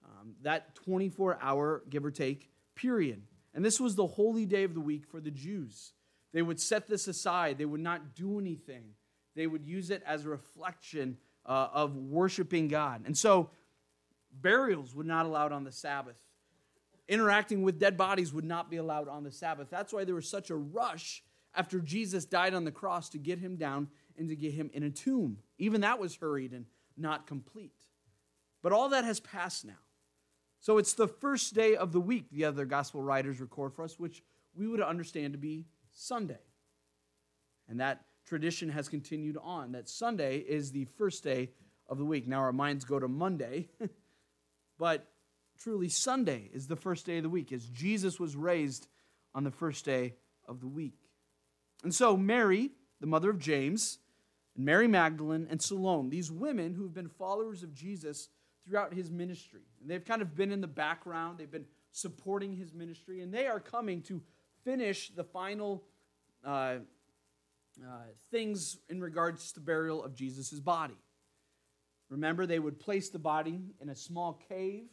Um, 0.04 0.36
that 0.42 0.74
24 0.76 1.38
hour, 1.42 1.84
give 1.90 2.06
or 2.06 2.12
take, 2.12 2.50
period. 2.76 3.24
And 3.54 3.66
this 3.66 3.80
was 3.80 3.96
the 3.96 4.08
holy 4.08 4.46
day 4.46 4.64
of 4.64 4.74
the 4.74 4.80
week 4.80 5.06
for 5.06 5.20
the 5.20 5.32
Jews. 5.32 5.94
They 6.34 6.42
would 6.42 6.60
set 6.60 6.88
this 6.88 7.08
aside, 7.08 7.58
they 7.58 7.66
would 7.66 7.82
not 7.82 8.16
do 8.16 8.40
anything, 8.40 8.94
they 9.36 9.48
would 9.48 9.66
use 9.66 9.90
it 9.90 10.04
as 10.06 10.26
a 10.26 10.30
reflection 10.30 11.18
uh, 11.46 11.70
of 11.74 11.96
worshiping 11.96 12.68
God. 12.68 13.04
And 13.06 13.18
so, 13.18 13.50
burials 14.32 14.94
would 14.94 15.06
not 15.08 15.26
allowed 15.26 15.52
on 15.52 15.64
the 15.64 15.72
Sabbath. 15.72 16.18
Interacting 17.08 17.64
with 17.64 17.80
dead 17.80 17.98
bodies 17.98 18.34
would 18.34 18.44
not 18.44 18.70
be 18.70 18.78
allowed 18.78 19.08
on 19.08 19.24
the 19.24 19.32
Sabbath. 19.32 19.70
That's 19.70 19.94
why 19.94 20.04
there 20.04 20.16
was 20.16 20.28
such 20.28 20.50
a 20.50 20.56
rush 20.56 21.24
after 21.58 21.80
Jesus 21.80 22.24
died 22.24 22.54
on 22.54 22.64
the 22.64 22.72
cross 22.72 23.10
to 23.10 23.18
get 23.18 23.40
him 23.40 23.58
down 23.58 23.88
and 24.18 24.30
to 24.30 24.36
get 24.36 24.54
him 24.54 24.70
in 24.74 24.84
a 24.84 24.92
tomb. 24.92 25.40
Even 25.58 25.82
that 25.82 26.00
was 26.00 26.16
hurried 26.16 26.54
and 26.54 26.66
not 26.96 27.28
complete. 27.28 27.74
But 28.62 28.72
all 28.72 28.90
that 28.90 29.04
has 29.04 29.20
passed 29.20 29.66
now. 29.66 29.74
So 30.60 30.78
it's 30.78 30.94
the 30.94 31.08
first 31.08 31.54
day 31.54 31.76
of 31.76 31.92
the 31.92 32.00
week, 32.00 32.26
the 32.32 32.46
other 32.46 32.66
gospel 32.66 33.02
writers 33.02 33.42
record 33.42 33.74
for 33.74 33.84
us, 33.84 34.00
which 34.00 34.24
we 34.56 34.68
would 34.68 34.82
understand 34.82 35.34
to 35.34 35.40
be 35.40 35.66
Sunday. 35.92 36.40
And 37.68 37.80
that 37.80 38.06
tradition 38.26 38.70
has 38.70 38.88
continued 38.88 39.38
on, 39.42 39.72
that 39.72 39.90
Sunday 39.90 40.38
is 40.38 40.72
the 40.72 40.86
first 40.98 41.24
day 41.24 41.50
of 41.88 41.98
the 41.98 42.06
week. 42.06 42.28
Now 42.28 42.40
our 42.40 42.54
minds 42.54 42.86
go 42.86 43.00
to 43.00 43.08
Monday, 43.08 43.70
but 44.78 45.08
truly 45.60 45.90
Sunday 45.90 46.50
is 46.54 46.68
the 46.68 46.76
first 46.76 47.06
day 47.06 47.18
of 47.18 47.24
the 47.24 47.30
week, 47.30 47.52
as 47.52 47.66
Jesus 47.68 48.20
was 48.20 48.36
raised 48.36 48.88
on 49.34 49.44
the 49.44 49.52
first 49.52 49.86
day 49.86 50.16
of 50.48 50.60
the 50.60 50.68
week. 50.68 51.07
And 51.84 51.94
so, 51.94 52.18
Mary, 52.18 52.72
the 53.00 53.08
mother 53.08 53.30
of 53.30 53.40
James, 53.40 54.00
and 54.56 54.66
Mary 54.66 54.88
Magdalene, 54.88 55.48
and 55.50 55.62
Salome, 55.62 56.10
these 56.10 56.32
women 56.32 56.74
who 56.74 56.84
have 56.84 56.94
been 56.94 57.10
followers 57.10 57.64
of 57.64 57.74
Jesus 57.74 58.30
throughout 58.66 58.94
his 58.94 59.12
ministry, 59.12 59.62
and 59.82 59.90
they've 59.90 60.04
kind 60.04 60.22
of 60.22 60.36
been 60.36 60.52
in 60.52 60.62
the 60.62 60.68
background, 60.68 61.38
they've 61.38 61.50
been 61.50 61.68
supporting 61.92 62.56
his 62.56 62.74
ministry, 62.74 63.22
and 63.22 63.34
they 63.34 63.48
are 63.48 63.60
coming 63.60 64.02
to 64.04 64.22
finish 64.64 65.10
the 65.10 65.24
final 65.24 65.84
uh, 66.44 66.76
uh, 67.86 67.90
things 68.32 68.78
in 68.90 69.00
regards 69.00 69.50
to 69.50 69.56
the 69.56 69.62
burial 69.62 70.04
of 70.04 70.16
Jesus' 70.16 70.60
body. 70.60 70.98
Remember, 72.10 72.46
they 72.46 72.60
would 72.60 72.80
place 72.80 73.10
the 73.10 73.20
body 73.20 73.62
in 73.82 73.90
a 73.90 73.96
small 73.96 74.42
cave, 74.50 74.86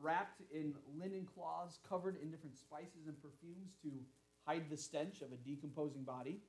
wrapped 0.00 0.40
in 0.52 0.74
linen 0.98 1.26
cloths, 1.26 1.78
covered 1.88 2.16
in 2.22 2.30
different 2.30 2.56
spices 2.56 3.06
and 3.06 3.20
perfumes 3.20 3.72
to 3.82 3.90
hide 4.46 4.64
the 4.70 4.76
stench 4.76 5.22
of 5.22 5.32
a 5.32 5.36
decomposing 5.36 6.04
body. 6.04 6.40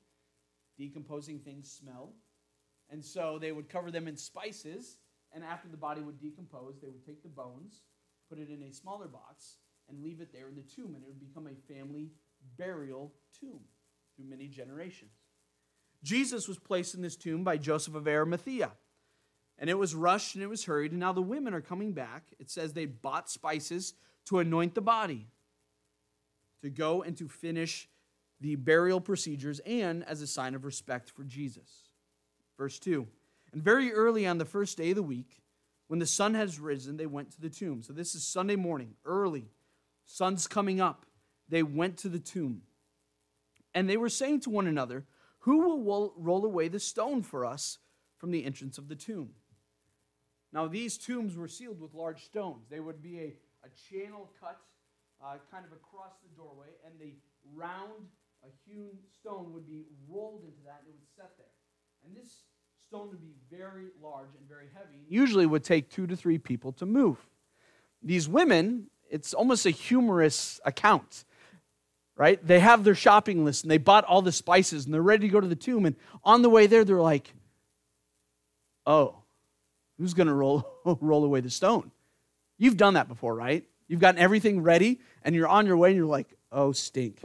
Decomposing 0.77 1.39
things 1.39 1.71
smell. 1.71 2.13
And 2.89 3.03
so 3.03 3.37
they 3.39 3.51
would 3.51 3.69
cover 3.69 3.91
them 3.91 4.07
in 4.07 4.17
spices, 4.17 4.97
and 5.33 5.43
after 5.43 5.67
the 5.67 5.77
body 5.77 6.01
would 6.01 6.19
decompose, 6.19 6.79
they 6.81 6.89
would 6.89 7.05
take 7.05 7.23
the 7.23 7.29
bones, 7.29 7.81
put 8.29 8.37
it 8.37 8.49
in 8.49 8.61
a 8.63 8.73
smaller 8.73 9.07
box, 9.07 9.57
and 9.89 10.03
leave 10.03 10.21
it 10.21 10.31
there 10.31 10.47
in 10.47 10.55
the 10.55 10.61
tomb, 10.61 10.93
and 10.95 11.03
it 11.03 11.07
would 11.07 11.19
become 11.19 11.47
a 11.47 11.73
family 11.73 12.11
burial 12.57 13.13
tomb 13.39 13.61
through 14.15 14.25
many 14.25 14.47
generations. 14.47 15.11
Jesus 16.03 16.47
was 16.47 16.59
placed 16.59 16.93
in 16.93 17.01
this 17.01 17.15
tomb 17.15 17.43
by 17.43 17.57
Joseph 17.57 17.95
of 17.95 18.07
Arimathea. 18.07 18.71
And 19.57 19.69
it 19.69 19.77
was 19.77 19.95
rushed 19.95 20.35
and 20.35 20.43
it 20.43 20.49
was 20.49 20.65
hurried. 20.65 20.91
And 20.91 20.99
now 20.99 21.13
the 21.13 21.21
women 21.21 21.53
are 21.53 21.61
coming 21.61 21.93
back. 21.93 22.33
It 22.39 22.49
says 22.49 22.73
they 22.73 22.85
bought 22.85 23.29
spices 23.29 23.93
to 24.25 24.39
anoint 24.39 24.75
the 24.75 24.81
body 24.81 25.27
to 26.63 26.69
go 26.69 27.03
and 27.03 27.15
to 27.17 27.27
finish 27.27 27.87
the 28.41 28.55
burial 28.55 28.99
procedures 28.99 29.59
and 29.65 30.03
as 30.05 30.21
a 30.21 30.27
sign 30.27 30.55
of 30.55 30.65
respect 30.65 31.11
for 31.11 31.23
Jesus. 31.23 31.89
Verse 32.57 32.79
2 32.79 33.05
And 33.51 33.61
very 33.61 33.93
early 33.93 34.25
on 34.25 34.37
the 34.37 34.45
first 34.45 34.77
day 34.77 34.89
of 34.89 34.95
the 34.95 35.03
week, 35.03 35.43
when 35.87 35.99
the 35.99 36.05
sun 36.07 36.33
has 36.33 36.59
risen, 36.59 36.97
they 36.97 37.05
went 37.05 37.31
to 37.31 37.41
the 37.41 37.49
tomb. 37.49 37.83
So 37.83 37.93
this 37.93 38.15
is 38.15 38.23
Sunday 38.23 38.55
morning, 38.55 38.95
early. 39.05 39.51
Sun's 40.05 40.47
coming 40.47 40.81
up. 40.81 41.05
They 41.49 41.63
went 41.63 41.97
to 41.97 42.09
the 42.09 42.19
tomb. 42.19 42.61
And 43.73 43.89
they 43.89 43.97
were 43.97 44.09
saying 44.09 44.41
to 44.41 44.49
one 44.49 44.67
another, 44.67 45.05
Who 45.39 45.59
will 45.59 46.13
roll 46.17 46.45
away 46.45 46.69
the 46.69 46.79
stone 46.79 47.23
for 47.23 47.45
us 47.45 47.79
from 48.17 48.31
the 48.31 48.45
entrance 48.45 48.77
of 48.77 48.87
the 48.87 48.95
tomb? 48.95 49.31
Now, 50.53 50.67
these 50.67 50.97
tombs 50.97 51.35
were 51.35 51.47
sealed 51.47 51.81
with 51.81 51.93
large 51.93 52.23
stones. 52.23 52.67
They 52.69 52.79
would 52.79 53.01
be 53.01 53.19
a, 53.19 53.33
a 53.65 53.69
channel 53.89 54.31
cut 54.39 54.59
uh, 55.23 55.37
kind 55.51 55.65
of 55.65 55.71
across 55.71 56.11
the 56.21 56.35
doorway, 56.35 56.67
and 56.85 56.93
the 56.99 57.13
round, 57.55 58.07
a 58.43 58.49
hewn 58.67 58.89
stone 59.19 59.53
would 59.53 59.65
be 59.65 59.85
rolled 60.09 60.43
into 60.43 60.61
that, 60.65 60.83
and 60.85 60.89
it 60.89 60.95
would 60.99 61.09
set 61.15 61.37
there. 61.37 61.47
And 62.05 62.15
this 62.15 62.43
stone 62.85 63.09
would 63.09 63.21
be 63.21 63.33
very 63.49 63.87
large 64.01 64.29
and 64.37 64.47
very 64.47 64.67
heavy. 64.73 64.99
Usually 65.07 65.45
would 65.45 65.63
take 65.63 65.89
two 65.89 66.05
to 66.07 66.15
three 66.15 66.37
people 66.37 66.73
to 66.73 66.85
move. 66.85 67.17
These 68.01 68.27
women, 68.27 68.87
it's 69.09 69.33
almost 69.33 69.65
a 69.65 69.69
humorous 69.69 70.59
account, 70.65 71.23
right? 72.15 72.45
They 72.45 72.59
have 72.59 72.83
their 72.83 72.95
shopping 72.95 73.45
list 73.45 73.63
and 73.63 73.71
they 73.71 73.77
bought 73.77 74.03
all 74.03 74.21
the 74.21 74.31
spices 74.31 74.85
and 74.85 74.93
they're 74.93 75.01
ready 75.01 75.27
to 75.27 75.31
go 75.31 75.39
to 75.39 75.47
the 75.47 75.55
tomb. 75.55 75.85
And 75.85 75.95
on 76.23 76.41
the 76.41 76.49
way 76.49 76.67
there, 76.67 76.83
they're 76.83 77.01
like, 77.01 77.33
oh, 78.85 79.15
who's 79.97 80.13
going 80.13 80.27
to 80.27 80.33
roll, 80.33 80.67
roll 81.01 81.23
away 81.23 81.39
the 81.39 81.49
stone? 81.49 81.91
You've 82.57 82.77
done 82.77 82.95
that 82.95 83.07
before, 83.07 83.33
right? 83.33 83.65
You've 83.87 83.99
gotten 83.99 84.19
everything 84.19 84.61
ready 84.61 85.01
and 85.23 85.35
you're 85.35 85.47
on 85.47 85.65
your 85.65 85.77
way 85.77 85.89
and 85.89 85.97
you're 85.97 86.05
like, 86.05 86.33
oh, 86.51 86.71
stink. 86.71 87.21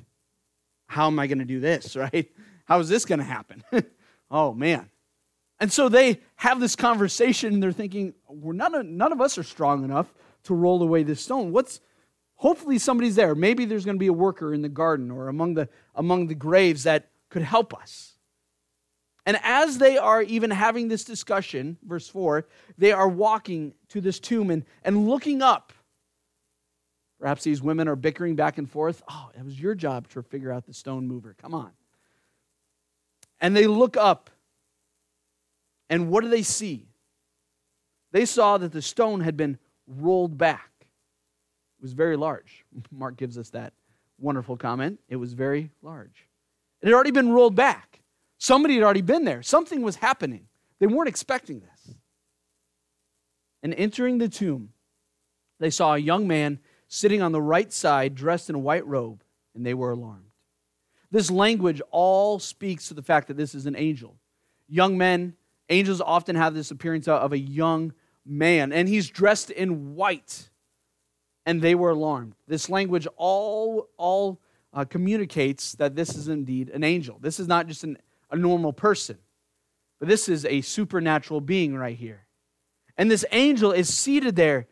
How 0.86 1.06
am 1.06 1.18
I 1.18 1.26
going 1.26 1.38
to 1.38 1.44
do 1.44 1.60
this, 1.60 1.96
right? 2.12 2.30
How 2.64 2.80
is 2.80 2.88
this 2.88 3.04
going 3.04 3.20
to 3.20 3.24
happen? 3.24 3.62
oh, 4.30 4.52
man. 4.52 4.90
And 5.60 5.72
so 5.72 5.88
they 5.88 6.20
have 6.36 6.60
this 6.60 6.76
conversation 6.76 7.54
and 7.54 7.62
they're 7.62 7.72
thinking, 7.72 8.14
We're 8.28 8.52
none, 8.52 8.74
of, 8.74 8.86
none 8.86 9.12
of 9.12 9.20
us 9.20 9.38
are 9.38 9.42
strong 9.42 9.84
enough 9.84 10.12
to 10.44 10.54
roll 10.54 10.82
away 10.82 11.02
this 11.02 11.20
stone. 11.20 11.52
What's, 11.52 11.80
hopefully 12.36 12.78
somebody's 12.78 13.16
there. 13.16 13.34
Maybe 13.34 13.64
there's 13.64 13.84
going 13.84 13.96
to 13.96 14.00
be 14.00 14.06
a 14.06 14.12
worker 14.12 14.54
in 14.54 14.62
the 14.62 14.68
garden 14.68 15.10
or 15.10 15.28
among 15.28 15.54
the, 15.54 15.68
among 15.94 16.28
the 16.28 16.34
graves 16.34 16.84
that 16.84 17.10
could 17.28 17.42
help 17.42 17.74
us. 17.74 18.14
And 19.26 19.38
as 19.42 19.76
they 19.76 19.98
are 19.98 20.22
even 20.22 20.50
having 20.50 20.88
this 20.88 21.04
discussion, 21.04 21.76
verse 21.82 22.08
4, 22.08 22.46
they 22.78 22.92
are 22.92 23.08
walking 23.08 23.74
to 23.90 24.00
this 24.00 24.18
tomb 24.18 24.50
and, 24.50 24.64
and 24.82 25.06
looking 25.06 25.42
up 25.42 25.72
Perhaps 27.18 27.44
these 27.44 27.60
women 27.60 27.88
are 27.88 27.96
bickering 27.96 28.36
back 28.36 28.58
and 28.58 28.70
forth. 28.70 29.02
Oh, 29.08 29.30
it 29.36 29.44
was 29.44 29.60
your 29.60 29.74
job 29.74 30.08
to 30.10 30.22
figure 30.22 30.52
out 30.52 30.66
the 30.66 30.72
stone 30.72 31.08
mover. 31.08 31.34
Come 31.40 31.54
on. 31.54 31.70
And 33.40 33.56
they 33.56 33.66
look 33.66 33.96
up, 33.96 34.30
and 35.90 36.10
what 36.10 36.22
do 36.22 36.30
they 36.30 36.42
see? 36.42 36.86
They 38.12 38.24
saw 38.24 38.58
that 38.58 38.72
the 38.72 38.82
stone 38.82 39.20
had 39.20 39.36
been 39.36 39.58
rolled 39.86 40.38
back. 40.38 40.70
It 40.80 41.82
was 41.82 41.92
very 41.92 42.16
large. 42.16 42.64
Mark 42.90 43.16
gives 43.16 43.38
us 43.38 43.50
that 43.50 43.72
wonderful 44.18 44.56
comment. 44.56 45.00
It 45.08 45.16
was 45.16 45.32
very 45.32 45.70
large. 45.82 46.26
It 46.82 46.86
had 46.86 46.94
already 46.94 47.10
been 47.10 47.30
rolled 47.30 47.54
back. 47.54 48.00
Somebody 48.38 48.74
had 48.74 48.84
already 48.84 49.02
been 49.02 49.24
there. 49.24 49.42
Something 49.42 49.82
was 49.82 49.96
happening. 49.96 50.46
They 50.78 50.86
weren't 50.86 51.08
expecting 51.08 51.60
this. 51.60 51.94
And 53.62 53.74
entering 53.74 54.18
the 54.18 54.28
tomb, 54.28 54.70
they 55.58 55.70
saw 55.70 55.94
a 55.94 55.98
young 55.98 56.28
man 56.28 56.60
sitting 56.88 57.22
on 57.22 57.32
the 57.32 57.42
right 57.42 57.72
side, 57.72 58.14
dressed 58.14 58.48
in 58.48 58.56
a 58.56 58.58
white 58.58 58.86
robe, 58.86 59.22
and 59.54 59.64
they 59.64 59.74
were 59.74 59.92
alarmed. 59.92 60.24
This 61.10 61.30
language 61.30 61.80
all 61.90 62.38
speaks 62.38 62.88
to 62.88 62.94
the 62.94 63.02
fact 63.02 63.28
that 63.28 63.36
this 63.36 63.54
is 63.54 63.66
an 63.66 63.76
angel. 63.76 64.16
Young 64.68 64.98
men, 64.98 65.34
angels 65.68 66.00
often 66.00 66.36
have 66.36 66.54
this 66.54 66.70
appearance 66.70 67.08
of 67.08 67.32
a 67.32 67.38
young 67.38 67.92
man, 68.26 68.72
and 68.72 68.88
he's 68.88 69.08
dressed 69.08 69.50
in 69.50 69.94
white, 69.94 70.50
and 71.46 71.62
they 71.62 71.74
were 71.74 71.90
alarmed. 71.90 72.34
This 72.46 72.68
language 72.68 73.06
all, 73.16 73.88
all 73.96 74.40
uh, 74.72 74.84
communicates 74.84 75.72
that 75.72 75.96
this 75.96 76.14
is 76.14 76.28
indeed 76.28 76.68
an 76.70 76.84
angel. 76.84 77.18
This 77.20 77.40
is 77.40 77.48
not 77.48 77.66
just 77.66 77.84
an, 77.84 77.96
a 78.30 78.36
normal 78.36 78.72
person, 78.72 79.18
but 79.98 80.08
this 80.08 80.28
is 80.28 80.44
a 80.44 80.60
supernatural 80.60 81.40
being 81.40 81.74
right 81.74 81.96
here. 81.96 82.26
And 82.98 83.10
this 83.10 83.24
angel 83.32 83.72
is 83.72 83.96
seated 83.96 84.36
there. 84.36 84.66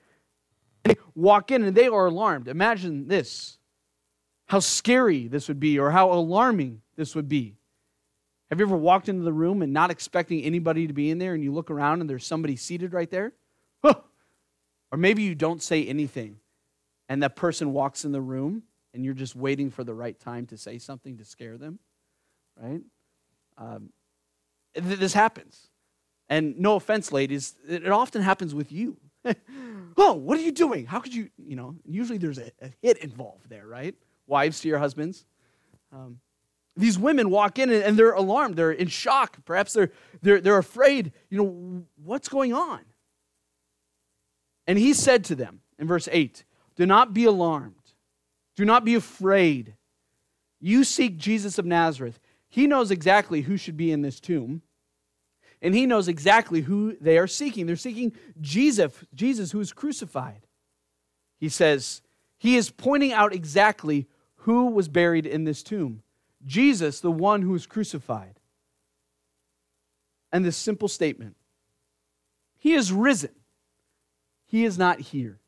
They 0.87 0.97
walk 1.15 1.51
in 1.51 1.63
and 1.63 1.77
they 1.77 1.89
are 1.89 2.07
alarmed. 2.07 2.49
Imagine 2.49 3.09
this 3.09 3.59
how 4.47 4.61
scary 4.61 5.27
this 5.27 5.49
would 5.49 5.59
be, 5.59 5.79
or 5.79 5.91
how 5.91 6.13
alarming 6.13 6.81
this 6.97 7.15
would 7.17 7.29
be. 7.29 7.57
Have 8.49 8.61
you 8.61 8.67
ever 8.67 8.77
walked 8.77 9.09
into 9.09 9.25
the 9.25 9.33
room 9.33 9.61
and 9.61 9.73
not 9.73 9.91
expecting 9.91 10.43
anybody 10.45 10.87
to 10.87 10.93
be 10.93 11.11
in 11.11 11.19
there, 11.19 11.35
and 11.35 11.43
you 11.43 11.53
look 11.53 11.71
around 11.71 12.01
and 12.01 12.09
there's 12.09 12.25
somebody 12.25 12.55
seated 12.55 12.93
right 12.93 13.11
there? 13.11 13.33
Huh. 13.83 13.95
Or 14.93 14.99
maybe 14.99 15.23
you 15.23 15.35
don't 15.35 15.61
say 15.61 15.85
anything, 15.85 16.39
and 17.09 17.23
that 17.25 17.35
person 17.35 17.73
walks 17.73 18.05
in 18.05 18.13
the 18.13 18.21
room 18.21 18.63
and 18.97 19.05
you're 19.05 19.15
just 19.15 19.37
waiting 19.37 19.71
for 19.71 19.85
the 19.85 19.93
right 19.93 20.19
time 20.19 20.47
to 20.47 20.57
say 20.57 20.79
something 20.79 21.19
to 21.19 21.25
scare 21.25 21.59
them, 21.59 21.79
right? 22.59 22.81
Um, 23.59 23.91
this 24.75 25.13
happens. 25.13 25.69
And 26.31 26.59
no 26.59 26.77
offense, 26.77 27.13
ladies, 27.13 27.55
it 27.69 27.89
often 27.89 28.23
happens 28.23 28.55
with 28.55 28.73
you. 28.73 28.97
oh, 29.97 30.15
what 30.15 30.39
are 30.39 30.43
you 30.43 30.53
doing? 30.53 30.87
How 30.87 31.01
could 31.01 31.15
you, 31.15 31.31
you 31.37 31.57
know, 31.57 31.75
usually 31.85 32.19
there's 32.19 32.39
a, 32.39 32.51
a 32.61 32.71
hit 32.83 32.99
involved 32.99 33.49
there, 33.49 33.67
right? 33.67 33.95
Wives 34.27 34.61
to 34.61 34.69
your 34.69 34.79
husbands. 34.79 35.25
Um, 35.93 36.21
these 36.77 36.99
women 36.99 37.31
walk 37.31 37.59
in 37.59 37.71
and, 37.71 37.99
they're 37.99 38.13
alarmed. 38.13 38.57
They're 38.57 38.73
in 38.73 38.89
shock. 38.89 39.39
Perhaps 39.45 39.73
they're, 39.73 39.91
they're, 40.23 40.41
they're 40.41 40.59
afraid. 40.59 41.13
You 41.31 41.39
know, 41.39 41.85
what's 42.03 42.29
going 42.29 42.53
on? 42.53 42.81
And 44.67 44.79
he 44.79 44.93
said 44.93 45.25
to 45.25 45.35
them 45.35 45.61
in 45.79 45.87
verse 45.87 46.09
8, 46.11 46.45
Do 46.77 46.85
not 46.85 47.15
be 47.15 47.25
alarmed. 47.25 47.75
Do 48.57 48.65
not 48.65 48.85
be 48.85 48.95
afraid. 48.95 49.75
You 50.61 50.85
seek 50.85 51.17
Jesus 51.17 51.59
of 51.59 51.65
Nazareth. 51.65 52.19
He 52.49 52.67
knows 52.67 52.91
exactly 52.91 53.43
who 53.43 53.57
should 53.57 53.77
be 53.77 53.91
in 53.91 54.03
this 54.03 54.21
tomb, 54.21 54.63
and 55.67 55.75
he 55.75 55.85
knows 55.85 56.07
exactly 56.07 56.61
who 56.61 56.97
they 57.01 57.19
are 57.19 57.27
seeking. 57.27 57.67
They're 57.67 57.75
seeking 57.75 58.13
Jesus, 58.41 58.93
Jesus 59.13 59.51
who 59.51 59.59
is 59.59 59.73
crucified. 59.73 60.47
He 61.41 61.49
says, 61.49 62.03
He 62.39 62.55
is 62.55 62.71
pointing 62.71 63.13
out 63.13 63.35
exactly 63.35 64.07
who 64.37 64.67
was 64.67 64.87
buried 64.87 65.27
in 65.27 65.43
this 65.43 65.65
tomb 65.65 66.05
Jesus, 66.47 67.01
the 67.01 67.11
one 67.11 67.43
who 67.43 67.51
was 67.51 67.67
crucified. 67.67 68.39
And 70.31 70.45
this 70.45 70.57
simple 70.57 70.87
statement 70.87 71.35
He 72.57 72.75
is 72.75 72.93
risen. 72.93 73.33
He 74.47 74.65
is 74.65 74.79
not 74.79 75.01
here. 75.01 75.41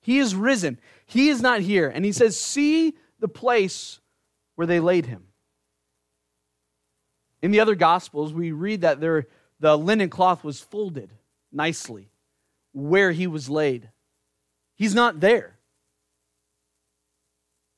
He 0.00 0.18
is 0.18 0.34
risen. 0.34 0.80
He 1.06 1.28
is 1.28 1.40
not 1.40 1.60
here. 1.60 1.88
And 1.88 2.04
he 2.04 2.10
says, 2.10 2.36
See 2.36 2.96
the 3.20 3.28
place 3.28 4.00
where 4.56 4.66
they 4.66 4.80
laid 4.80 5.06
him. 5.06 5.29
In 7.42 7.50
the 7.50 7.60
other 7.60 7.74
Gospels, 7.74 8.32
we 8.32 8.52
read 8.52 8.82
that 8.82 9.00
there, 9.00 9.26
the 9.60 9.76
linen 9.76 10.10
cloth 10.10 10.44
was 10.44 10.60
folded 10.60 11.10
nicely 11.52 12.10
where 12.72 13.12
he 13.12 13.26
was 13.26 13.48
laid. 13.48 13.90
He's 14.76 14.94
not 14.94 15.20
there. 15.20 15.58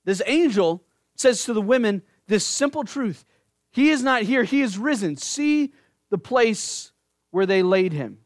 This 0.05 0.23
angel 0.27 0.85
says 1.17 1.45
to 1.45 1.53
the 1.53 1.63
women 1.63 2.03
this 2.27 2.45
simple 2.45 2.85
truth 2.85 3.25
He 3.71 3.91
is 3.91 4.03
not 4.03 4.23
here, 4.23 4.45
he 4.45 4.63
is 4.63 4.79
risen. 4.79 5.17
See 5.17 5.73
the 6.11 6.19
place 6.19 6.93
where 7.31 7.47
they 7.47 7.63
laid 7.63 7.93
him. 7.93 8.19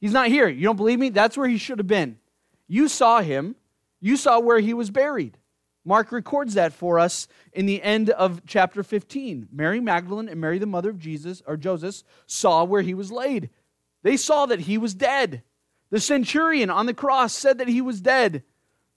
He's 0.00 0.12
not 0.12 0.28
here. 0.28 0.48
You 0.48 0.64
don't 0.64 0.76
believe 0.76 0.98
me? 0.98 1.08
That's 1.08 1.36
where 1.36 1.48
he 1.48 1.58
should 1.58 1.78
have 1.78 1.86
been. 1.86 2.18
You 2.68 2.88
saw 2.88 3.20
him, 3.20 3.56
you 4.00 4.16
saw 4.16 4.38
where 4.38 4.60
he 4.60 4.74
was 4.74 4.90
buried. 4.90 5.38
Mark 5.84 6.12
records 6.12 6.54
that 6.54 6.72
for 6.72 6.98
us 6.98 7.28
in 7.52 7.66
the 7.66 7.82
end 7.82 8.10
of 8.10 8.42
chapter 8.46 8.82
15. 8.82 9.48
Mary 9.52 9.80
Magdalene 9.80 10.28
and 10.28 10.40
Mary, 10.40 10.58
the 10.58 10.66
mother 10.66 10.90
of 10.90 10.98
Jesus, 10.98 11.42
or 11.46 11.56
Joseph, 11.56 12.02
saw 12.26 12.64
where 12.64 12.82
he 12.82 12.94
was 12.94 13.10
laid. 13.10 13.50
They 14.02 14.16
saw 14.16 14.46
that 14.46 14.60
he 14.60 14.78
was 14.78 14.94
dead. 14.94 15.42
The 15.90 16.00
centurion 16.00 16.70
on 16.70 16.86
the 16.86 16.94
cross 16.94 17.32
said 17.32 17.58
that 17.58 17.68
he 17.68 17.80
was 17.80 18.00
dead. 18.00 18.42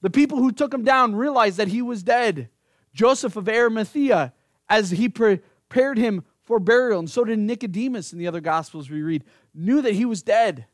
The 0.02 0.10
people 0.10 0.40
who 0.40 0.52
took 0.52 0.74
him 0.74 0.84
down 0.84 1.16
realized 1.16 1.58
that 1.58 1.70
he 1.70 1.82
was 1.82 2.04
dead. 2.04 2.50
Joseph 2.94 3.36
of 3.36 3.48
Arimathea, 3.48 4.34
as 4.68 4.92
he 4.92 5.08
prepared 5.08 5.98
him 5.98 6.26
for 6.44 6.60
burial, 6.60 7.00
and 7.00 7.10
so 7.10 7.24
did 7.24 7.40
Nicodemus 7.40 8.12
in 8.12 8.20
the 8.20 8.28
other 8.28 8.42
Gospels 8.42 8.90
we 8.90 9.02
read, 9.02 9.24
knew 9.54 9.82
that 9.82 9.94
he 9.94 10.06
was 10.06 10.24
dead. 10.24 10.66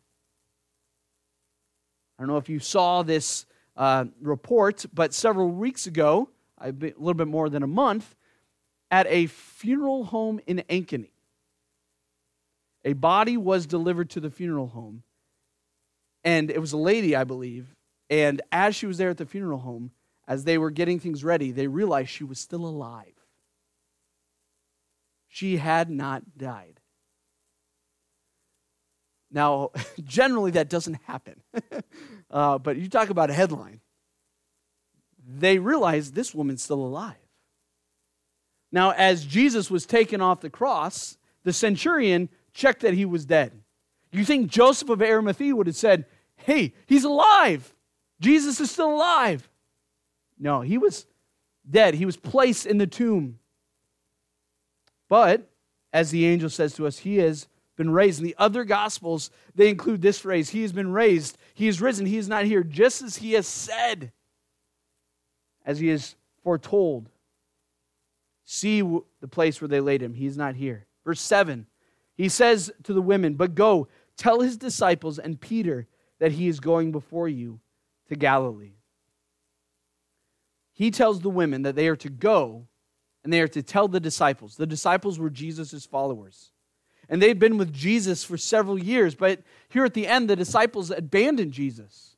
I 2.17 2.23
don't 2.23 2.29
know 2.29 2.37
if 2.37 2.49
you 2.49 2.59
saw 2.59 3.03
this 3.03 3.45
uh, 3.77 4.05
report, 4.21 4.85
but 4.93 5.13
several 5.13 5.49
weeks 5.49 5.85
ago, 5.85 6.29
a 6.59 6.71
little 6.71 7.13
bit 7.13 7.27
more 7.27 7.49
than 7.49 7.63
a 7.63 7.67
month, 7.67 8.15
at 8.89 9.05
a 9.07 9.27
funeral 9.27 10.05
home 10.05 10.39
in 10.47 10.63
Ankeny, 10.69 11.11
a 12.83 12.93
body 12.93 13.37
was 13.37 13.65
delivered 13.65 14.09
to 14.11 14.19
the 14.19 14.31
funeral 14.31 14.67
home. 14.67 15.03
And 16.23 16.49
it 16.49 16.59
was 16.59 16.73
a 16.73 16.77
lady, 16.77 17.15
I 17.15 17.23
believe. 17.23 17.75
And 18.09 18.41
as 18.51 18.75
she 18.75 18.85
was 18.85 18.97
there 18.97 19.09
at 19.09 19.17
the 19.17 19.25
funeral 19.25 19.59
home, 19.59 19.91
as 20.27 20.43
they 20.43 20.57
were 20.57 20.71
getting 20.71 20.99
things 20.99 21.23
ready, 21.23 21.51
they 21.51 21.67
realized 21.67 22.09
she 22.09 22.23
was 22.23 22.39
still 22.39 22.65
alive. 22.65 23.13
She 25.27 25.57
had 25.57 25.89
not 25.89 26.37
died. 26.37 26.76
Now, 29.31 29.71
generally, 30.03 30.51
that 30.51 30.69
doesn't 30.69 30.99
happen. 31.03 31.41
uh, 32.31 32.57
but 32.57 32.77
you 32.77 32.89
talk 32.89 33.09
about 33.09 33.29
a 33.29 33.33
headline. 33.33 33.81
They 35.27 35.59
realized 35.59 36.15
this 36.15 36.33
woman's 36.33 36.63
still 36.63 36.81
alive. 36.81 37.15
Now, 38.71 38.91
as 38.91 39.25
Jesus 39.25 39.71
was 39.71 39.85
taken 39.85 40.21
off 40.21 40.41
the 40.41 40.49
cross, 40.49 41.17
the 41.43 41.53
centurion 41.53 42.29
checked 42.53 42.81
that 42.81 42.93
he 42.93 43.05
was 43.05 43.25
dead. 43.25 43.51
You 44.11 44.25
think 44.25 44.49
Joseph 44.49 44.89
of 44.89 45.01
Arimathea 45.01 45.55
would 45.55 45.67
have 45.67 45.75
said, 45.75 46.05
Hey, 46.37 46.73
he's 46.85 47.03
alive. 47.03 47.73
Jesus 48.19 48.59
is 48.59 48.71
still 48.71 48.93
alive. 48.95 49.49
No, 50.39 50.61
he 50.61 50.77
was 50.77 51.05
dead. 51.69 51.95
He 51.95 52.05
was 52.05 52.17
placed 52.17 52.65
in 52.65 52.77
the 52.77 52.87
tomb. 52.87 53.39
But, 55.09 55.49
as 55.91 56.11
the 56.11 56.25
angel 56.25 56.49
says 56.49 56.73
to 56.75 56.85
us, 56.85 56.99
he 56.99 57.17
has 57.17 57.47
been 57.77 57.89
raised. 57.89 58.19
In 58.19 58.25
the 58.25 58.35
other 58.37 58.65
gospels, 58.65 59.31
they 59.55 59.69
include 59.69 60.01
this 60.01 60.19
phrase 60.19 60.49
He 60.49 60.63
has 60.63 60.73
been 60.73 60.91
raised. 60.91 61.37
He 61.53 61.67
is 61.67 61.81
risen. 61.81 62.05
He 62.05 62.17
is 62.17 62.27
not 62.27 62.45
here, 62.45 62.63
just 62.63 63.01
as 63.01 63.17
he 63.17 63.33
has 63.33 63.47
said, 63.47 64.11
as 65.65 65.79
he 65.79 65.87
has 65.87 66.15
foretold. 66.43 67.09
See 68.43 68.81
the 68.81 69.27
place 69.27 69.61
where 69.61 69.67
they 69.67 69.79
laid 69.79 70.01
him. 70.01 70.13
He 70.13 70.25
is 70.25 70.37
not 70.37 70.55
here. 70.55 70.87
Verse 71.05 71.21
7 71.21 71.67
He 72.15 72.27
says 72.27 72.71
to 72.83 72.93
the 72.93 73.01
women, 73.01 73.35
But 73.35 73.55
go, 73.55 73.87
tell 74.17 74.41
his 74.41 74.57
disciples 74.57 75.19
and 75.19 75.39
Peter 75.39 75.87
that 76.19 76.33
he 76.33 76.47
is 76.47 76.59
going 76.59 76.91
before 76.91 77.29
you 77.29 77.59
to 78.09 78.15
Galilee 78.15 78.77
he 80.77 80.91
tells 80.91 81.21
the 81.21 81.29
women 81.31 81.63
that 81.63 81.75
they 81.75 81.87
are 81.87 81.95
to 81.95 82.09
go 82.09 82.67
and 83.23 83.33
they 83.33 83.41
are 83.41 83.47
to 83.47 83.63
tell 83.63 83.87
the 83.87 83.99
disciples. 83.99 84.57
The 84.57 84.67
disciples 84.67 85.17
were 85.17 85.31
Jesus' 85.31 85.87
followers. 85.87 86.51
And 87.09 87.21
they'd 87.21 87.39
been 87.39 87.57
with 87.57 87.73
Jesus 87.73 88.23
for 88.23 88.37
several 88.37 88.77
years, 88.77 89.15
but 89.15 89.41
here 89.69 89.85
at 89.85 89.93
the 89.93 90.07
end, 90.07 90.29
the 90.29 90.35
disciples 90.35 90.91
abandoned 90.91 91.53
Jesus. 91.53 92.15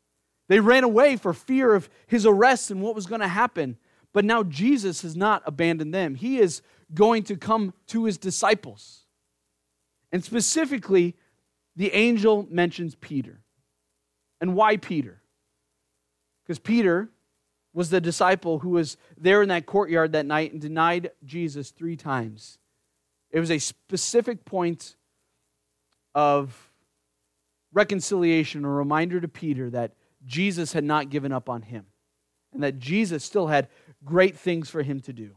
They 0.47 0.60
ran 0.60 0.84
away 0.84 1.15
for 1.15 1.34
fear 1.34 1.75
of 1.75 1.89
his 2.08 2.25
arrest 2.25 2.71
and 2.71 2.82
what 2.82 2.95
was 2.95 3.06
going 3.06 3.21
to 3.21 3.28
happen. 3.28 3.78
But 4.13 4.25
now 4.25 4.41
Jesus 4.43 5.04
has 5.04 5.15
not 5.15 5.43
abandoned 5.45 5.93
them. 5.93 6.15
He 6.15 6.39
is 6.39 6.63
going 6.93 7.23
to 7.23 7.36
come 7.36 7.73
to 7.88 8.06
his 8.06 8.17
disciples. 8.17 9.06
And 10.12 10.23
specifically, 10.23 11.15
the 11.75 11.93
angel 11.93 12.47
mentions 12.49 12.95
Peter. 12.95 13.41
And 14.41 14.56
why 14.56 14.78
Peter? 14.78 15.21
Because 16.43 16.58
Peter 16.58 17.10
was 17.73 17.91
the 17.91 18.02
disciple 18.02 18.60
who 18.60 18.69
was 18.69 18.97
there 19.15 19.43
in 19.43 19.49
that 19.49 19.67
courtyard 19.67 20.13
that 20.13 20.25
night 20.25 20.52
and 20.52 20.60
denied 20.60 21.12
Jesus 21.23 21.69
three 21.69 21.95
times. 21.95 22.58
It 23.32 23.39
was 23.39 23.52
a 23.52 23.60
specific 23.60 24.46
point 24.46 24.96
of 26.15 26.72
reconciliation, 27.72 28.65
a 28.65 28.70
reminder 28.70 29.22
to 29.22 29.28
Peter 29.28 29.70
that 29.70 29.94
Jesus 30.26 30.74
had 30.74 30.84
not 30.84 31.10
given 31.10 31.32
up 31.32 31.50
on 31.50 31.62
him 31.62 31.86
and 32.54 32.63
that 32.63 32.80
Jesus 32.80 33.24
still 33.24 33.48
had 33.48 33.68
great 34.04 34.38
things 34.38 34.70
for 34.70 34.82
him 34.82 35.00
to 35.02 35.13
do. 35.13 35.36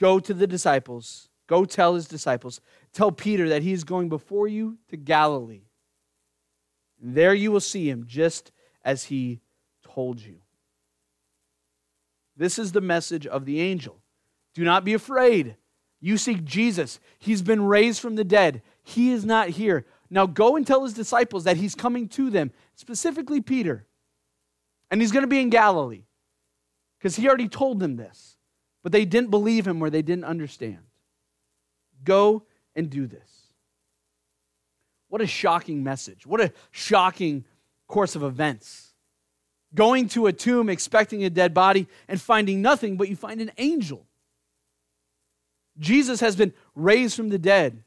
Go 0.00 0.20
to 0.20 0.32
the 0.34 0.46
disciples, 0.46 1.28
go 1.48 1.64
tell 1.64 1.94
his 1.94 2.06
disciples, 2.06 2.60
tell 2.92 3.12
Peter 3.12 3.48
that 3.48 3.62
he 3.62 3.72
is 3.72 3.84
going 3.84 4.08
before 4.08 4.48
you 4.48 4.78
to 4.88 4.96
Galilee. 4.96 5.66
There 7.00 7.34
you 7.34 7.50
will 7.50 7.60
see 7.60 7.90
him 7.90 8.04
just 8.06 8.52
as 8.84 9.04
he 9.04 9.40
told 9.84 10.20
you. 10.20 10.38
This 12.36 12.58
is 12.58 12.72
the 12.72 12.80
message 12.80 13.26
of 13.26 13.44
the 13.44 13.60
angel. 13.60 14.00
Do 14.54 14.64
not 14.64 14.84
be 14.84 14.94
afraid. 14.94 15.56
You 16.02 16.18
seek 16.18 16.44
Jesus. 16.44 17.00
He's 17.18 17.40
been 17.40 17.62
raised 17.64 18.00
from 18.00 18.16
the 18.16 18.24
dead. 18.24 18.60
He 18.82 19.12
is 19.12 19.24
not 19.24 19.50
here. 19.50 19.86
Now 20.10 20.26
go 20.26 20.56
and 20.56 20.66
tell 20.66 20.82
his 20.82 20.92
disciples 20.92 21.44
that 21.44 21.56
he's 21.56 21.74
coming 21.74 22.08
to 22.08 22.28
them, 22.28 22.50
specifically 22.74 23.40
Peter. 23.40 23.86
And 24.90 25.00
he's 25.00 25.12
going 25.12 25.22
to 25.22 25.28
be 25.28 25.40
in 25.40 25.48
Galilee. 25.48 26.02
because 27.02 27.16
he 27.16 27.26
already 27.26 27.48
told 27.48 27.80
them 27.80 27.96
this, 27.96 28.36
but 28.84 28.92
they 28.92 29.04
didn't 29.04 29.30
believe 29.30 29.66
him 29.66 29.82
or 29.82 29.90
they 29.90 30.02
didn't 30.02 30.24
understand. 30.24 30.78
Go 32.04 32.44
and 32.76 32.88
do 32.88 33.08
this. 33.08 33.28
What 35.08 35.20
a 35.20 35.26
shocking 35.26 35.82
message. 35.82 36.26
What 36.26 36.40
a 36.40 36.52
shocking 36.70 37.44
course 37.88 38.14
of 38.14 38.22
events. 38.22 38.94
Going 39.74 40.08
to 40.10 40.26
a 40.28 40.32
tomb 40.32 40.68
expecting 40.68 41.24
a 41.24 41.30
dead 41.30 41.52
body 41.52 41.88
and 42.06 42.20
finding 42.20 42.62
nothing, 42.62 42.96
but 42.96 43.08
you 43.08 43.16
find 43.16 43.40
an 43.40 43.50
angel. 43.58 44.06
Jesus 45.78 46.20
has 46.20 46.36
been 46.36 46.52
raised 46.74 47.16
from 47.16 47.28
the 47.28 47.38
dead, 47.38 47.82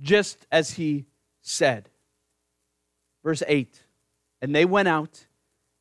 just 0.00 0.46
as 0.50 0.72
he 0.72 1.06
said. 1.42 1.88
Verse 3.22 3.42
8 3.46 3.82
And 4.42 4.54
they 4.54 4.64
went 4.64 4.88
out 4.88 5.26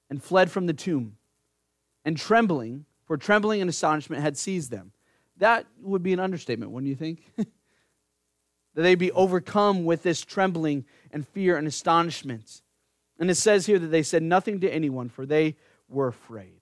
and 0.10 0.22
fled 0.22 0.52
from 0.52 0.65
the 0.65 0.74
tomb, 0.74 1.17
and 2.06 2.17
trembling, 2.17 2.86
for 3.06 3.17
trembling 3.17 3.62
and 3.62 3.69
astonishment 3.69 4.22
had 4.22 4.38
seized 4.38 4.72
them. 4.72 4.91
That 5.38 5.65
would 5.82 6.04
be 6.04 6.13
an 6.13 6.19
understatement, 6.19 6.72
wouldn't 6.72 6.89
you 6.89 6.95
think? 6.95 7.24
that 7.38 8.82
they 8.84 8.95
be 8.95 9.12
overcome 9.12 9.86
with 9.86 10.04
this 10.04 10.22
trembling 10.22 10.86
and 11.12 11.28
fear 11.28 11.58
and 11.58 11.67
astonishment. 11.67 12.62
And 13.19 13.30
it 13.30 13.36
says 13.36 13.65
here 13.65 13.80
that 13.80 13.88
they 13.88 14.04
said 14.04 14.24
nothing 14.24 14.60
to 14.62 14.69
anyone, 14.69 15.10
for 15.10 15.26
they 15.26 15.56
were 15.88 16.08
afraid. 16.08 16.62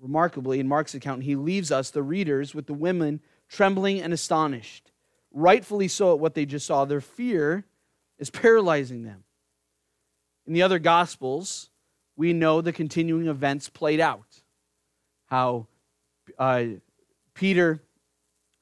Remarkably, 0.00 0.60
in 0.60 0.68
Mark's 0.68 0.94
account, 0.94 1.24
he 1.24 1.34
leaves 1.34 1.72
us, 1.72 1.90
the 1.90 2.02
readers, 2.02 2.54
with 2.54 2.66
the 2.66 2.74
women 2.74 3.20
trembling 3.48 4.00
and 4.00 4.12
astonished. 4.12 4.92
Rightfully 5.32 5.88
so 5.88 6.12
at 6.12 6.20
what 6.20 6.34
they 6.34 6.46
just 6.46 6.66
saw. 6.66 6.84
Their 6.84 7.00
fear 7.00 7.64
is 8.18 8.30
paralyzing 8.30 9.02
them. 9.02 9.24
In 10.46 10.52
the 10.52 10.62
other 10.62 10.78
Gospels, 10.78 11.70
we 12.16 12.32
know 12.32 12.60
the 12.60 12.72
continuing 12.72 13.26
events 13.26 13.68
played 13.68 14.00
out. 14.00 14.42
How 15.26 15.66
uh, 16.38 16.64
Peter 17.34 17.82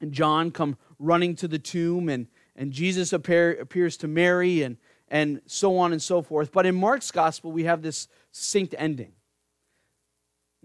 and 0.01 0.13
John 0.13 0.51
come 0.51 0.77
running 0.99 1.37
to 1.37 1.49
the 1.49 1.59
tomb, 1.59 2.09
and, 2.09 2.27
and 2.55 2.73
Jesus 2.73 3.13
appear, 3.13 3.53
appears 3.61 3.97
to 3.99 4.09
Mary, 4.09 4.63
and, 4.63 4.79
and 5.09 5.41
so 5.47 5.79
on 5.79 5.93
and 5.93 6.03
so 6.03 6.23
forth. 6.23 6.51
But 6.51 6.67
in 6.67 6.75
Mark's 6.75 7.11
Gospel, 7.11 7.53
we 7.53 7.65
have 7.65 7.83
this 7.83 8.09
succinct 8.33 8.75
ending. 8.79 9.13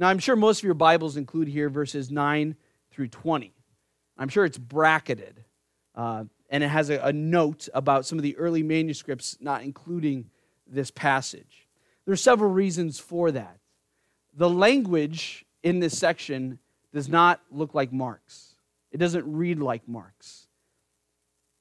Now, 0.01 0.09
I'm 0.09 0.17
sure 0.17 0.35
most 0.35 0.61
of 0.61 0.63
your 0.63 0.73
Bibles 0.73 1.15
include 1.15 1.47
here 1.47 1.69
verses 1.69 2.09
9 2.09 2.55
through 2.89 3.09
20. 3.09 3.53
I'm 4.17 4.29
sure 4.29 4.45
it's 4.45 4.57
bracketed, 4.57 5.43
uh, 5.93 6.23
and 6.49 6.63
it 6.63 6.69
has 6.69 6.89
a, 6.89 6.97
a 7.01 7.13
note 7.13 7.69
about 7.71 8.07
some 8.07 8.17
of 8.17 8.23
the 8.23 8.35
early 8.37 8.63
manuscripts 8.63 9.37
not 9.39 9.61
including 9.61 10.31
this 10.65 10.89
passage. 10.89 11.67
There 12.05 12.13
are 12.13 12.17
several 12.17 12.49
reasons 12.49 12.97
for 12.97 13.31
that. 13.31 13.59
The 14.33 14.49
language 14.49 15.45
in 15.61 15.79
this 15.79 15.99
section 15.99 16.57
does 16.91 17.07
not 17.07 17.39
look 17.51 17.75
like 17.75 17.93
Mark's, 17.93 18.55
it 18.91 18.97
doesn't 18.97 19.31
read 19.31 19.59
like 19.59 19.87
Mark's. 19.87 20.47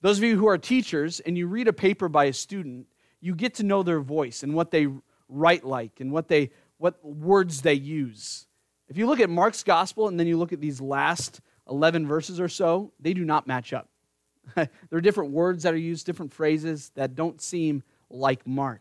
Those 0.01 0.17
of 0.17 0.25
you 0.25 0.39
who 0.39 0.49
are 0.49 0.57
teachers 0.57 1.21
and 1.21 1.37
you 1.37 1.47
read 1.47 1.69
a 1.69 1.75
paper 1.75 2.09
by 2.09 2.25
a 2.25 2.33
student, 2.33 2.87
you 3.21 3.35
get 3.35 3.57
to 3.57 3.65
know 3.65 3.83
their 3.83 4.01
voice 4.01 4.43
and 4.43 4.55
what 4.55 4.71
they 4.71 4.87
write 5.29 5.65
like 5.65 6.01
and 6.01 6.11
what 6.11 6.29
they 6.29 6.51
what 6.81 7.05
words 7.05 7.61
they 7.61 7.75
use. 7.75 8.47
If 8.89 8.97
you 8.97 9.07
look 9.07 9.21
at 9.21 9.29
Mark's 9.29 9.63
gospel 9.63 10.09
and 10.09 10.19
then 10.19 10.27
you 10.27 10.39
look 10.39 10.55
at 10.55 10.63
these 10.63 10.81
last 10.81 11.43
11 11.69 12.07
verses 12.07 12.41
or 12.41 12.49
so, 12.49 12.93
they 12.99 13.13
do 13.13 13.23
not 13.23 13.47
match 13.47 13.75
up. 13.75 13.91
there 14.55 14.69
are 14.91 15.03
different 15.03 15.31
words 15.31 15.63
that 15.65 15.75
are 15.75 15.79
used, 15.79 16.07
different 16.07 16.33
phrases 16.33 16.91
that 16.95 17.15
don't 17.15 17.41
seem 17.43 17.83
like 18.09 18.47
Mark. 18.47 18.81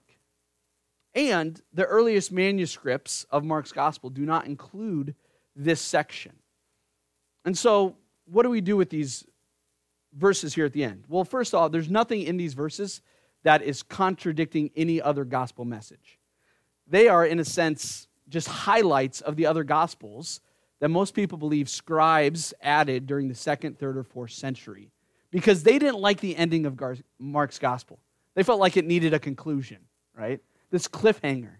And 1.13 1.61
the 1.73 1.83
earliest 1.83 2.31
manuscripts 2.31 3.25
of 3.31 3.43
Mark's 3.43 3.73
gospel 3.73 4.09
do 4.09 4.25
not 4.25 4.45
include 4.45 5.13
this 5.53 5.81
section. 5.81 6.33
And 7.43 7.57
so, 7.57 7.97
what 8.25 8.43
do 8.43 8.49
we 8.49 8.61
do 8.61 8.77
with 8.77 8.89
these 8.89 9.25
verses 10.13 10.53
here 10.53 10.65
at 10.65 10.71
the 10.71 10.85
end? 10.85 11.03
Well, 11.09 11.25
first 11.25 11.53
of 11.53 11.59
all, 11.59 11.69
there's 11.69 11.89
nothing 11.89 12.21
in 12.21 12.37
these 12.37 12.53
verses 12.53 13.01
that 13.43 13.61
is 13.61 13.83
contradicting 13.83 14.71
any 14.77 15.01
other 15.01 15.25
gospel 15.25 15.65
message 15.65 16.18
they 16.89 17.07
are, 17.07 17.25
in 17.25 17.39
a 17.39 17.45
sense, 17.45 18.07
just 18.27 18.47
highlights 18.47 19.21
of 19.21 19.35
the 19.35 19.45
other 19.45 19.63
gospels 19.63 20.41
that 20.79 20.89
most 20.89 21.13
people 21.13 21.37
believe 21.37 21.69
scribes 21.69 22.53
added 22.61 23.05
during 23.05 23.27
the 23.27 23.35
second, 23.35 23.77
third, 23.77 23.97
or 23.97 24.03
fourth 24.03 24.31
century 24.31 24.91
because 25.31 25.63
they 25.63 25.77
didn't 25.77 25.99
like 25.99 26.19
the 26.19 26.35
ending 26.35 26.65
of 26.65 26.79
Mark's 27.19 27.59
gospel. 27.59 27.99
They 28.35 28.43
felt 28.43 28.59
like 28.59 28.77
it 28.77 28.85
needed 28.85 29.13
a 29.13 29.19
conclusion, 29.19 29.79
right? 30.15 30.39
This 30.71 30.87
cliffhanger. 30.87 31.57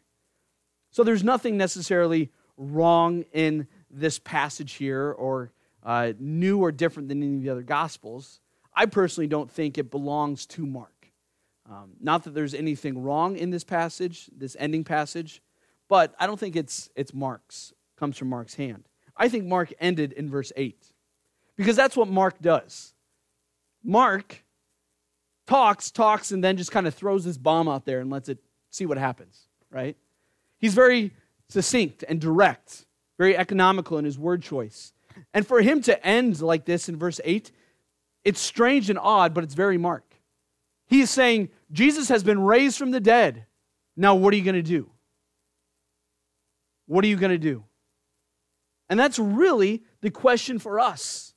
So 0.92 1.04
there's 1.04 1.24
nothing 1.24 1.58
necessarily 1.58 2.32
wrong 2.58 3.24
in 3.34 3.68
this 3.92 4.20
passage 4.20 4.74
here 4.74 5.12
or 5.12 5.52
uh, 5.84 6.14
new 6.20 6.60
or 6.60 6.72
different 6.72 7.10
than 7.10 7.22
any 7.22 7.36
of 7.36 7.44
the 7.44 7.50
other 7.50 7.64
gospels. 7.64 8.40
I 8.74 8.86
personally 8.86 9.28
don't 9.28 9.50
think 9.50 9.78
it 9.78 9.92
belongs 9.92 10.46
to 10.48 10.66
Mark. 10.66 10.99
Um, 11.70 11.92
not 12.00 12.24
that 12.24 12.34
there's 12.34 12.56
anything 12.56 13.04
wrong 13.04 13.38
in 13.38 13.52
this 13.52 13.64
passage, 13.64 14.30
this 14.36 14.58
ending 14.60 14.84
passage, 14.84 15.42
but 15.88 16.16
I 16.20 16.26
don't 16.26 16.40
think 16.40 16.56
it's, 16.56 16.90
it's 16.96 17.14
Mark's, 17.14 17.74
comes 17.98 18.18
from 18.18 18.30
Mark's 18.30 18.56
hand. 18.56 18.88
I 19.16 19.30
think 19.30 19.46
Mark 19.46 19.74
ended 19.80 20.14
in 20.14 20.30
verse 20.30 20.52
8 20.56 20.76
because 21.56 21.76
that's 21.76 21.96
what 21.96 22.08
Mark 22.08 22.42
does. 22.42 22.94
Mark 23.84 24.44
talks, 25.46 25.92
talks, 25.92 26.32
and 26.32 26.44
then 26.44 26.58
just 26.58 26.72
kind 26.72 26.88
of 26.88 26.96
throws 26.96 27.26
this 27.26 27.38
bomb 27.38 27.68
out 27.68 27.86
there 27.86 28.00
and 28.00 28.10
lets 28.10 28.30
it 28.30 28.40
see 28.72 28.86
what 28.86 28.98
happens, 28.98 29.48
right? 29.70 29.96
He's 30.58 30.74
very 30.74 31.12
succinct 31.50 32.04
and 32.08 32.20
direct, 32.20 32.86
very 33.18 33.36
economical 33.38 33.98
in 33.98 34.06
his 34.06 34.18
word 34.18 34.42
choice. 34.42 34.94
And 35.34 35.46
for 35.46 35.62
him 35.62 35.82
to 35.82 36.06
end 36.06 36.42
like 36.42 36.66
this 36.66 36.90
in 36.90 36.98
verse 36.98 37.20
8, 37.24 37.52
it's 38.24 38.40
strange 38.40 38.90
and 38.90 39.00
odd, 39.00 39.34
but 39.34 39.44
it's 39.44 39.54
very 39.54 39.78
Mark. 39.78 40.09
He 40.90 41.02
is 41.02 41.12
saying, 41.12 41.50
Jesus 41.72 42.10
has 42.10 42.24
been 42.24 42.42
raised 42.42 42.78
from 42.78 42.92
the 42.92 43.00
dead. 43.00 43.46
Now, 43.96 44.16
what 44.16 44.34
are 44.34 44.38
you 44.38 44.44
going 44.44 44.56
to 44.56 44.64
do? 44.64 44.90
What 46.88 47.06
are 47.06 47.08
you 47.08 47.16
going 47.16 47.32
to 47.32 47.38
do? 47.38 47.64
And 48.90 49.00
that's 49.00 49.20
really 49.20 49.84
the 50.02 50.10
question 50.10 50.58
for 50.58 50.80
us. 50.80 51.36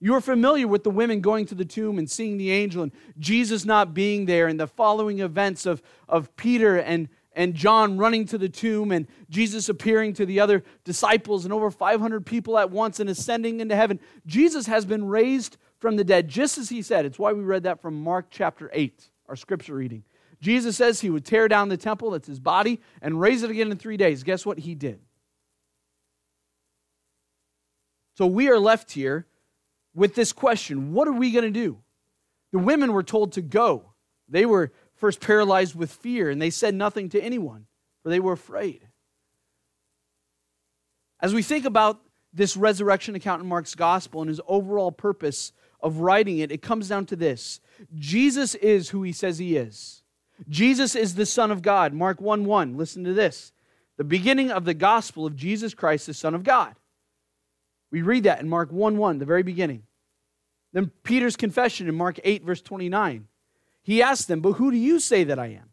You're 0.00 0.20
familiar 0.20 0.66
with 0.66 0.82
the 0.82 0.90
women 0.90 1.20
going 1.20 1.46
to 1.46 1.54
the 1.54 1.64
tomb 1.64 1.98
and 1.98 2.10
seeing 2.10 2.36
the 2.36 2.50
angel 2.50 2.82
and 2.82 2.92
Jesus 3.18 3.64
not 3.64 3.94
being 3.94 4.26
there 4.26 4.48
and 4.48 4.58
the 4.58 4.66
following 4.66 5.20
events 5.20 5.66
of, 5.66 5.80
of 6.08 6.34
Peter 6.36 6.78
and, 6.78 7.08
and 7.32 7.54
John 7.54 7.96
running 7.96 8.24
to 8.26 8.38
the 8.38 8.48
tomb 8.48 8.90
and 8.90 9.06
Jesus 9.28 9.68
appearing 9.68 10.14
to 10.14 10.26
the 10.26 10.40
other 10.40 10.64
disciples 10.84 11.44
and 11.44 11.52
over 11.52 11.70
500 11.70 12.26
people 12.26 12.58
at 12.58 12.70
once 12.70 12.98
and 12.98 13.08
ascending 13.08 13.60
into 13.60 13.76
heaven. 13.76 14.00
Jesus 14.26 14.66
has 14.66 14.84
been 14.84 15.04
raised 15.04 15.56
from 15.78 15.96
the 15.96 16.04
dead, 16.04 16.28
just 16.28 16.58
as 16.58 16.68
he 16.68 16.82
said. 16.82 17.04
It's 17.04 17.18
why 17.18 17.32
we 17.32 17.42
read 17.42 17.62
that 17.64 17.80
from 17.80 18.02
Mark 18.02 18.26
chapter 18.30 18.70
8, 18.72 19.08
our 19.28 19.36
scripture 19.36 19.74
reading. 19.74 20.04
Jesus 20.40 20.76
says 20.76 21.00
he 21.00 21.10
would 21.10 21.24
tear 21.24 21.48
down 21.48 21.68
the 21.68 21.76
temple, 21.76 22.10
that's 22.10 22.28
his 22.28 22.40
body, 22.40 22.80
and 23.02 23.20
raise 23.20 23.42
it 23.42 23.50
again 23.50 23.70
in 23.70 23.76
three 23.76 23.96
days. 23.96 24.22
Guess 24.22 24.46
what 24.46 24.58
he 24.58 24.74
did? 24.74 25.00
So 28.16 28.26
we 28.26 28.48
are 28.48 28.58
left 28.58 28.92
here 28.92 29.26
with 29.94 30.14
this 30.14 30.32
question 30.32 30.92
what 30.92 31.08
are 31.08 31.12
we 31.12 31.32
going 31.32 31.44
to 31.44 31.50
do? 31.50 31.78
The 32.52 32.58
women 32.58 32.92
were 32.92 33.02
told 33.02 33.32
to 33.32 33.42
go. 33.42 33.92
They 34.28 34.46
were 34.46 34.72
first 34.96 35.20
paralyzed 35.20 35.74
with 35.74 35.90
fear, 35.90 36.30
and 36.30 36.40
they 36.40 36.50
said 36.50 36.74
nothing 36.74 37.08
to 37.10 37.20
anyone, 37.20 37.66
for 38.02 38.10
they 38.10 38.20
were 38.20 38.32
afraid. 38.32 38.86
As 41.20 41.34
we 41.34 41.42
think 41.42 41.64
about 41.64 42.00
this 42.32 42.56
resurrection 42.56 43.14
account 43.14 43.42
in 43.42 43.48
Mark's 43.48 43.74
gospel 43.74 44.20
and 44.20 44.28
his 44.28 44.40
overall 44.46 44.92
purpose 44.92 45.52
of 45.80 45.98
writing 45.98 46.38
it, 46.38 46.50
it 46.50 46.62
comes 46.62 46.88
down 46.88 47.06
to 47.06 47.16
this 47.16 47.60
Jesus 47.94 48.54
is 48.56 48.90
who 48.90 49.02
he 49.02 49.12
says 49.12 49.38
he 49.38 49.56
is. 49.56 50.02
Jesus 50.48 50.94
is 50.94 51.14
the 51.14 51.26
Son 51.26 51.50
of 51.50 51.62
God. 51.62 51.92
Mark 51.92 52.20
1 52.20 52.44
1. 52.44 52.76
Listen 52.76 53.04
to 53.04 53.12
this. 53.12 53.52
The 53.96 54.04
beginning 54.04 54.50
of 54.50 54.64
the 54.64 54.74
gospel 54.74 55.26
of 55.26 55.36
Jesus 55.36 55.74
Christ, 55.74 56.06
the 56.06 56.14
Son 56.14 56.34
of 56.34 56.44
God. 56.44 56.74
We 57.90 58.02
read 58.02 58.24
that 58.24 58.40
in 58.40 58.48
Mark 58.48 58.70
1 58.70 58.96
1, 58.96 59.18
the 59.18 59.24
very 59.24 59.42
beginning. 59.42 59.82
Then 60.72 60.92
Peter's 61.02 61.36
confession 61.36 61.88
in 61.88 61.94
Mark 61.94 62.20
8, 62.22 62.44
verse 62.44 62.60
29. 62.60 63.26
He 63.82 64.02
asked 64.02 64.28
them, 64.28 64.40
But 64.40 64.52
who 64.52 64.70
do 64.70 64.76
you 64.76 65.00
say 65.00 65.24
that 65.24 65.38
I 65.38 65.46
am? 65.46 65.70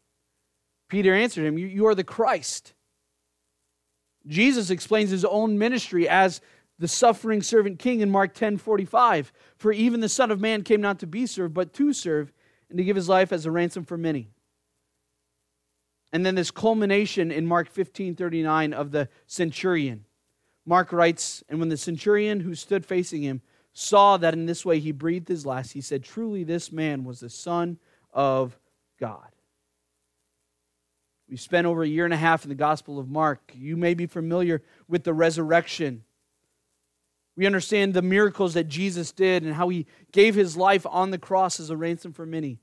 Peter 0.87 1.13
answered 1.13 1.45
him, 1.45 1.57
You 1.57 1.87
are 1.87 1.95
the 1.95 2.03
Christ. 2.03 2.73
Jesus 4.27 4.69
explains 4.69 5.09
his 5.09 5.25
own 5.25 5.57
ministry 5.57 6.07
as 6.09 6.41
the 6.77 6.87
suffering 6.87 7.41
servant 7.41 7.79
king 7.79 8.01
in 8.01 8.09
Mark 8.09 8.33
10 8.33 8.57
45. 8.57 9.31
For 9.57 9.71
even 9.71 9.99
the 9.99 10.09
Son 10.09 10.31
of 10.31 10.41
Man 10.41 10.63
came 10.63 10.81
not 10.81 10.99
to 10.99 11.07
be 11.07 11.25
served, 11.25 11.53
but 11.53 11.73
to 11.73 11.93
serve, 11.93 12.31
and 12.69 12.77
to 12.77 12.83
give 12.83 12.95
his 12.95 13.09
life 13.09 13.31
as 13.31 13.45
a 13.45 13.51
ransom 13.51 13.85
for 13.85 13.97
many. 13.97 14.29
And 16.11 16.25
then 16.25 16.35
this 16.35 16.51
culmination 16.51 17.31
in 17.31 17.45
Mark 17.45 17.69
15 17.69 18.15
39 18.15 18.73
of 18.73 18.91
the 18.91 19.09
centurion. 19.27 20.05
Mark 20.65 20.91
writes, 20.91 21.43
And 21.49 21.59
when 21.59 21.69
the 21.69 21.77
centurion 21.77 22.39
who 22.39 22.55
stood 22.55 22.85
facing 22.85 23.21
him 23.21 23.41
saw 23.73 24.17
that 24.17 24.33
in 24.33 24.45
this 24.45 24.65
way 24.65 24.79
he 24.79 24.91
breathed 24.91 25.27
his 25.27 25.45
last, 25.45 25.73
he 25.73 25.81
said, 25.81 26.03
Truly, 26.03 26.43
this 26.43 26.71
man 26.71 27.03
was 27.03 27.19
the 27.19 27.29
Son 27.29 27.77
of 28.11 28.57
God. 28.99 29.27
We 31.29 31.37
spent 31.37 31.67
over 31.67 31.83
a 31.83 31.87
year 31.87 32.05
and 32.05 32.13
a 32.13 32.17
half 32.17 32.43
in 32.43 32.49
the 32.49 32.55
Gospel 32.55 32.99
of 32.99 33.09
Mark. 33.09 33.51
You 33.53 33.75
may 33.75 33.93
be 33.93 34.05
familiar 34.05 34.61
with 34.87 35.03
the 35.03 35.13
resurrection. 35.13 36.03
We 37.37 37.45
understand 37.45 37.93
the 37.93 38.01
miracles 38.01 38.53
that 38.53 38.69
Jesus 38.69 39.11
did 39.11 39.43
and 39.43 39.53
how 39.53 39.69
he 39.69 39.87
gave 40.11 40.35
his 40.35 40.55
life 40.55 40.85
on 40.89 41.11
the 41.11 41.17
cross 41.17 41.59
as 41.59 41.69
a 41.69 41.77
ransom 41.77 42.13
for 42.13 42.25
many. 42.25 42.59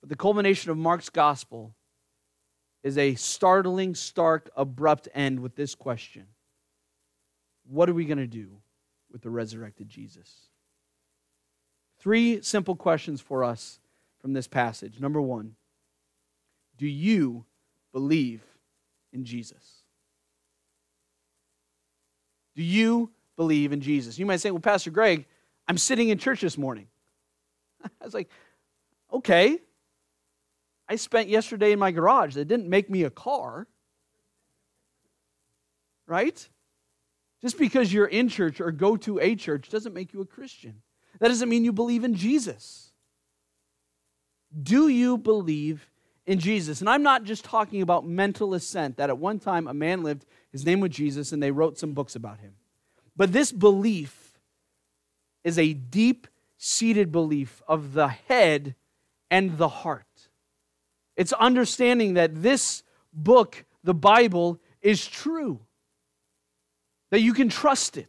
But 0.00 0.08
the 0.08 0.16
culmination 0.16 0.70
of 0.70 0.76
Mark's 0.76 1.10
gospel 1.10 1.74
is 2.82 2.98
a 2.98 3.14
startling, 3.14 3.94
stark, 3.94 4.50
abrupt 4.56 5.08
end 5.14 5.40
with 5.40 5.54
this 5.56 5.74
question 5.74 6.26
What 7.66 7.88
are 7.88 7.94
we 7.94 8.04
going 8.04 8.18
to 8.18 8.26
do 8.26 8.58
with 9.10 9.22
the 9.22 9.30
resurrected 9.30 9.88
Jesus? 9.88 10.48
Three 11.98 12.42
simple 12.42 12.76
questions 12.76 13.20
for 13.20 13.44
us 13.44 13.78
from 14.20 14.32
this 14.32 14.48
passage. 14.48 15.00
Number 15.00 15.22
one, 15.22 15.54
do 16.76 16.86
you 16.86 17.46
believe 17.92 18.42
in 19.12 19.24
Jesus? 19.24 19.83
Do 22.54 22.62
you 22.62 23.10
believe 23.36 23.72
in 23.72 23.80
Jesus? 23.80 24.18
You 24.18 24.26
might 24.26 24.40
say, 24.40 24.50
Well, 24.50 24.60
Pastor 24.60 24.90
Greg, 24.90 25.26
I'm 25.66 25.78
sitting 25.78 26.08
in 26.08 26.18
church 26.18 26.40
this 26.40 26.58
morning. 26.58 26.86
I 28.00 28.04
was 28.04 28.14
like, 28.14 28.30
Okay. 29.12 29.58
I 30.88 30.96
spent 30.96 31.28
yesterday 31.28 31.72
in 31.72 31.78
my 31.78 31.90
garage. 31.92 32.34
That 32.34 32.46
didn't 32.46 32.68
make 32.68 32.90
me 32.90 33.04
a 33.04 33.10
car. 33.10 33.66
Right? 36.06 36.46
Just 37.40 37.58
because 37.58 37.92
you're 37.92 38.06
in 38.06 38.28
church 38.28 38.60
or 38.60 38.70
go 38.70 38.96
to 38.98 39.18
a 39.20 39.34
church 39.34 39.70
doesn't 39.70 39.94
make 39.94 40.12
you 40.12 40.20
a 40.20 40.26
Christian. 40.26 40.82
That 41.20 41.28
doesn't 41.28 41.48
mean 41.48 41.64
you 41.64 41.72
believe 41.72 42.04
in 42.04 42.14
Jesus. 42.14 42.92
Do 44.62 44.88
you 44.88 45.18
believe 45.18 45.88
in 46.26 46.38
Jesus? 46.38 46.80
And 46.80 46.88
I'm 46.88 47.02
not 47.02 47.24
just 47.24 47.44
talking 47.44 47.82
about 47.82 48.06
mental 48.06 48.54
assent, 48.54 48.96
that 48.96 49.10
at 49.10 49.18
one 49.18 49.38
time 49.38 49.66
a 49.66 49.74
man 49.74 50.02
lived, 50.02 50.24
his 50.52 50.64
name 50.64 50.80
was 50.80 50.90
Jesus, 50.90 51.32
and 51.32 51.42
they 51.42 51.50
wrote 51.50 51.78
some 51.78 51.92
books 51.92 52.16
about 52.16 52.40
him. 52.40 52.54
But 53.16 53.32
this 53.32 53.52
belief 53.52 54.38
is 55.42 55.58
a 55.58 55.72
deep 55.72 56.26
seated 56.56 57.12
belief 57.12 57.62
of 57.68 57.92
the 57.92 58.08
head 58.08 58.74
and 59.30 59.58
the 59.58 59.68
heart. 59.68 60.28
It's 61.16 61.32
understanding 61.34 62.14
that 62.14 62.42
this 62.42 62.82
book, 63.12 63.64
the 63.82 63.94
Bible, 63.94 64.60
is 64.80 65.06
true, 65.06 65.60
that 67.10 67.20
you 67.20 67.32
can 67.32 67.48
trust 67.48 67.96
it, 67.96 68.08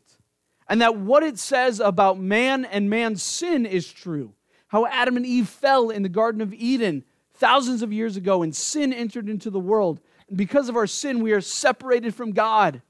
and 0.68 0.82
that 0.82 0.98
what 0.98 1.22
it 1.22 1.38
says 1.38 1.80
about 1.80 2.20
man 2.20 2.66
and 2.66 2.90
man's 2.90 3.22
sin 3.22 3.66
is 3.66 3.92
true. 3.92 4.34
How 4.68 4.88
Adam 4.88 5.16
and 5.16 5.26
Eve 5.26 5.48
fell 5.48 5.90
in 5.90 6.02
the 6.02 6.10
Garden 6.10 6.42
of 6.42 6.54
Eden 6.54 7.04
thousands 7.36 7.82
of 7.82 7.94
years 7.94 8.18
ago, 8.18 8.44
and 8.44 8.56
sin 8.56 8.94
entered 8.94 9.30
into 9.30 9.50
the 9.50 9.60
world. 9.60 10.00
And 10.28 10.38
because 10.38 10.70
of 10.70 10.76
our 10.76 10.88
sin, 10.88 11.22
we 11.22 11.34
are 11.34 11.42
separated 11.42 12.16
from 12.16 12.32
God. 12.32 12.82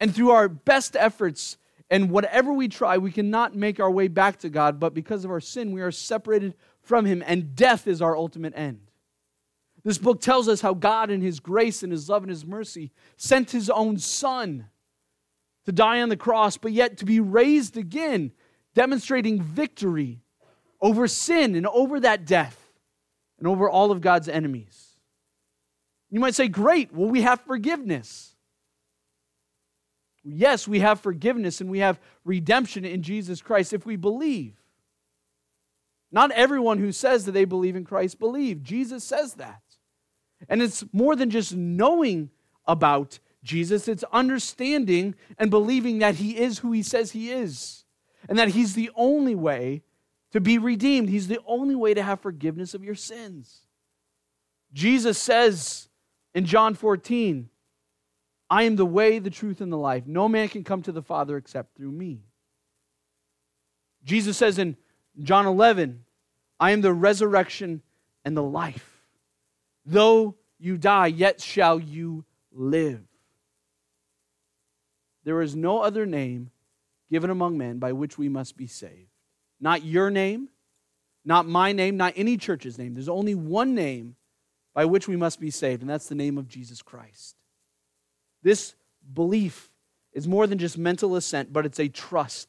And 0.00 0.14
through 0.14 0.30
our 0.30 0.48
best 0.48 0.96
efforts 0.96 1.56
and 1.90 2.10
whatever 2.10 2.52
we 2.52 2.68
try, 2.68 2.98
we 2.98 3.12
cannot 3.12 3.54
make 3.54 3.78
our 3.78 3.90
way 3.90 4.08
back 4.08 4.38
to 4.40 4.48
God. 4.48 4.80
But 4.80 4.94
because 4.94 5.24
of 5.24 5.30
our 5.30 5.40
sin, 5.40 5.72
we 5.72 5.82
are 5.82 5.90
separated 5.90 6.54
from 6.80 7.04
Him, 7.04 7.22
and 7.26 7.54
death 7.54 7.86
is 7.86 8.00
our 8.00 8.16
ultimate 8.16 8.54
end. 8.56 8.80
This 9.84 9.98
book 9.98 10.20
tells 10.20 10.48
us 10.48 10.60
how 10.60 10.74
God, 10.74 11.10
in 11.10 11.20
His 11.20 11.40
grace 11.40 11.82
and 11.82 11.92
His 11.92 12.08
love 12.08 12.22
and 12.22 12.30
His 12.30 12.46
mercy, 12.46 12.92
sent 13.16 13.50
His 13.50 13.68
own 13.68 13.98
Son 13.98 14.66
to 15.66 15.72
die 15.72 16.00
on 16.00 16.08
the 16.08 16.16
cross, 16.16 16.56
but 16.56 16.72
yet 16.72 16.96
to 16.98 17.04
be 17.04 17.20
raised 17.20 17.76
again, 17.76 18.32
demonstrating 18.74 19.40
victory 19.40 20.20
over 20.80 21.06
sin 21.06 21.54
and 21.54 21.66
over 21.66 22.00
that 22.00 22.24
death 22.24 22.61
and 23.42 23.48
over 23.48 23.68
all 23.68 23.90
of 23.90 24.00
God's 24.00 24.28
enemies. 24.28 24.90
You 26.10 26.20
might 26.20 26.36
say, 26.36 26.46
Great, 26.46 26.94
well, 26.94 27.08
we 27.08 27.22
have 27.22 27.40
forgiveness. 27.40 28.36
Yes, 30.22 30.68
we 30.68 30.78
have 30.78 31.00
forgiveness 31.00 31.60
and 31.60 31.68
we 31.68 31.80
have 31.80 31.98
redemption 32.24 32.84
in 32.84 33.02
Jesus 33.02 33.42
Christ 33.42 33.72
if 33.72 33.84
we 33.84 33.96
believe. 33.96 34.54
Not 36.12 36.30
everyone 36.30 36.78
who 36.78 36.92
says 36.92 37.24
that 37.24 37.32
they 37.32 37.44
believe 37.44 37.74
in 37.74 37.84
Christ 37.84 38.20
believe. 38.20 38.62
Jesus 38.62 39.02
says 39.02 39.34
that. 39.34 39.62
And 40.48 40.62
it's 40.62 40.84
more 40.92 41.16
than 41.16 41.28
just 41.28 41.52
knowing 41.52 42.30
about 42.64 43.18
Jesus, 43.42 43.88
it's 43.88 44.04
understanding 44.12 45.16
and 45.36 45.50
believing 45.50 45.98
that 45.98 46.14
he 46.14 46.38
is 46.38 46.60
who 46.60 46.70
he 46.70 46.84
says 46.84 47.10
he 47.10 47.32
is 47.32 47.82
and 48.28 48.38
that 48.38 48.50
he's 48.50 48.74
the 48.74 48.92
only 48.94 49.34
way 49.34 49.82
to 50.32 50.40
be 50.40 50.58
redeemed. 50.58 51.08
He's 51.08 51.28
the 51.28 51.40
only 51.46 51.74
way 51.74 51.94
to 51.94 52.02
have 52.02 52.20
forgiveness 52.20 52.74
of 52.74 52.84
your 52.84 52.94
sins. 52.94 53.60
Jesus 54.72 55.18
says 55.18 55.88
in 56.34 56.46
John 56.46 56.74
14, 56.74 57.48
I 58.50 58.64
am 58.64 58.76
the 58.76 58.86
way, 58.86 59.18
the 59.18 59.30
truth, 59.30 59.60
and 59.60 59.72
the 59.72 59.78
life. 59.78 60.06
No 60.06 60.28
man 60.28 60.48
can 60.48 60.64
come 60.64 60.82
to 60.82 60.92
the 60.92 61.02
Father 61.02 61.36
except 61.36 61.76
through 61.76 61.92
me. 61.92 62.20
Jesus 64.04 64.36
says 64.36 64.58
in 64.58 64.76
John 65.22 65.46
11, 65.46 66.04
I 66.58 66.72
am 66.72 66.80
the 66.80 66.92
resurrection 66.92 67.82
and 68.24 68.36
the 68.36 68.42
life. 68.42 69.02
Though 69.84 70.36
you 70.58 70.76
die, 70.76 71.08
yet 71.08 71.40
shall 71.40 71.78
you 71.78 72.24
live. 72.52 73.02
There 75.24 75.40
is 75.40 75.54
no 75.54 75.80
other 75.80 76.04
name 76.04 76.50
given 77.10 77.30
among 77.30 77.58
men 77.58 77.78
by 77.78 77.92
which 77.92 78.18
we 78.18 78.28
must 78.28 78.56
be 78.56 78.66
saved. 78.66 79.11
Not 79.62 79.84
your 79.84 80.10
name, 80.10 80.48
not 81.24 81.46
my 81.46 81.72
name, 81.72 81.96
not 81.96 82.14
any 82.16 82.36
church's 82.36 82.76
name. 82.78 82.94
There's 82.94 83.08
only 83.08 83.36
one 83.36 83.76
name 83.76 84.16
by 84.74 84.84
which 84.86 85.06
we 85.06 85.16
must 85.16 85.38
be 85.38 85.50
saved, 85.50 85.82
and 85.82 85.88
that's 85.88 86.08
the 86.08 86.16
name 86.16 86.36
of 86.36 86.48
Jesus 86.48 86.82
Christ. 86.82 87.36
This 88.42 88.74
belief 89.14 89.70
is 90.12 90.26
more 90.26 90.48
than 90.48 90.58
just 90.58 90.76
mental 90.76 91.14
assent, 91.14 91.52
but 91.52 91.64
it's 91.64 91.78
a 91.78 91.88
trust. 91.88 92.48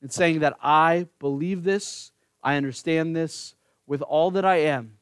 It's 0.00 0.16
saying 0.16 0.40
that 0.40 0.56
I 0.62 1.06
believe 1.18 1.64
this, 1.64 2.12
I 2.42 2.56
understand 2.56 3.14
this 3.14 3.54
with 3.86 4.00
all 4.00 4.30
that 4.30 4.46
I 4.46 4.56
am. 4.56 4.96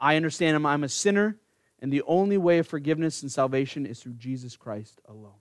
I 0.00 0.16
understand 0.16 0.66
I'm 0.66 0.84
a 0.84 0.88
sinner, 0.88 1.36
and 1.80 1.92
the 1.92 2.02
only 2.06 2.38
way 2.38 2.58
of 2.58 2.66
forgiveness 2.66 3.20
and 3.20 3.30
salvation 3.30 3.84
is 3.84 4.00
through 4.00 4.14
Jesus 4.14 4.56
Christ 4.56 5.02
alone. 5.06 5.34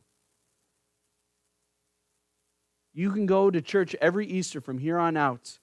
You 2.96 3.12
can 3.12 3.26
go 3.26 3.52
to 3.52 3.62
church 3.62 3.94
every 4.00 4.26
Easter 4.26 4.62
from 4.62 4.78
here 4.78 4.98
on 4.98 5.18
out, 5.18 5.60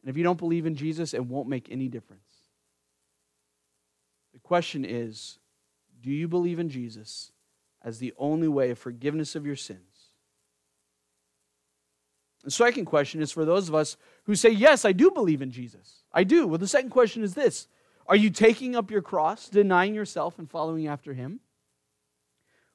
and 0.00 0.08
if 0.08 0.16
you 0.16 0.22
don't 0.22 0.38
believe 0.38 0.64
in 0.64 0.76
Jesus, 0.76 1.12
it 1.12 1.26
won't 1.26 1.48
make 1.48 1.68
any 1.70 1.88
difference. 1.88 2.22
The 4.32 4.38
question 4.38 4.84
is 4.84 5.40
do 6.00 6.10
you 6.12 6.28
believe 6.28 6.60
in 6.60 6.68
Jesus 6.68 7.32
as 7.82 7.98
the 7.98 8.14
only 8.16 8.46
way 8.46 8.70
of 8.70 8.78
forgiveness 8.78 9.34
of 9.34 9.44
your 9.44 9.56
sins? 9.56 9.80
The 12.44 12.52
second 12.52 12.84
question 12.84 13.20
is 13.20 13.32
for 13.32 13.44
those 13.44 13.68
of 13.68 13.74
us 13.74 13.96
who 14.26 14.36
say, 14.36 14.50
Yes, 14.50 14.84
I 14.84 14.92
do 14.92 15.10
believe 15.10 15.42
in 15.42 15.50
Jesus. 15.50 16.04
I 16.12 16.22
do. 16.22 16.46
Well, 16.46 16.58
the 16.58 16.68
second 16.68 16.90
question 16.90 17.24
is 17.24 17.34
this 17.34 17.66
are 18.06 18.14
you 18.14 18.30
taking 18.30 18.76
up 18.76 18.88
your 18.88 19.02
cross, 19.02 19.48
denying 19.48 19.96
yourself, 19.96 20.38
and 20.38 20.48
following 20.48 20.86
after 20.86 21.12
him? 21.12 21.40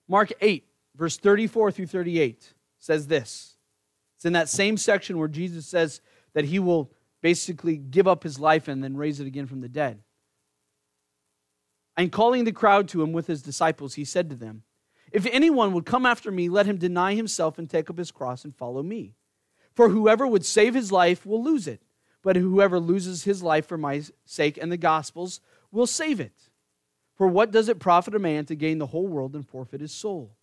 Mark 0.10 0.34
8, 0.42 0.66
verse 0.98 1.16
34 1.16 1.72
through 1.72 1.88
38 1.88 2.54
says 2.80 3.08
this. 3.08 3.56
It's 4.22 4.26
in 4.26 4.34
that 4.34 4.48
same 4.48 4.78
section 4.78 5.18
where 5.18 5.28
Jesus 5.28 5.66
says 5.66 6.00
that 6.34 6.46
he 6.46 6.60
will 6.60 6.92
basically 7.22 7.76
give 7.76 8.08
up 8.08 8.24
his 8.24 8.40
life 8.40 8.68
and 8.68 8.84
then 8.84 8.96
raise 8.96 9.20
it 9.20 9.28
again 9.28 9.48
from 9.48 9.62
the 9.62 9.68
dead. 9.68 10.04
And 11.98 12.12
calling 12.12 12.44
the 12.44 12.52
crowd 12.52 12.88
to 12.90 13.02
him 13.02 13.12
with 13.12 13.28
his 13.28 13.42
disciples, 13.42 13.96
he 13.96 14.06
said 14.06 14.30
to 14.30 14.36
them, 14.36 14.64
If 15.12 15.26
anyone 15.26 15.74
would 15.74 15.86
come 15.86 16.06
after 16.06 16.32
me, 16.32 16.50
let 16.50 16.66
him 16.66 16.78
deny 16.78 17.16
himself 17.16 17.58
and 17.58 17.70
take 17.70 17.90
up 17.90 17.98
his 17.98 18.12
cross 18.12 18.46
and 18.46 18.56
follow 18.56 18.82
me. 18.82 19.16
For 19.74 19.90
whoever 19.90 20.26
would 20.26 20.46
save 20.46 20.74
his 20.74 20.92
life 20.92 21.26
will 21.26 21.44
lose 21.44 21.68
it 21.68 21.82
but 22.24 22.36
whoever 22.36 22.80
loses 22.80 23.24
his 23.24 23.42
life 23.42 23.66
for 23.66 23.78
my 23.78 24.04
sake 24.26 24.58
and 24.62 24.72
the 24.72 24.78
gospel's 24.78 25.42
will 25.72 25.88
save 25.88 26.20
it. 26.20 26.50
For 27.16 27.28
what 27.28 27.52
does 27.52 27.70
it 27.70 27.80
profit 27.80 28.16
a 28.16 28.20
man 28.20 28.46
to 28.46 28.56
gain 28.56 28.78
the 28.78 28.88
whole 28.88 29.08
world 29.08 29.36
and 29.36 29.48
forfeit 29.48 29.82
his 29.82 29.92
soul? 29.92 30.36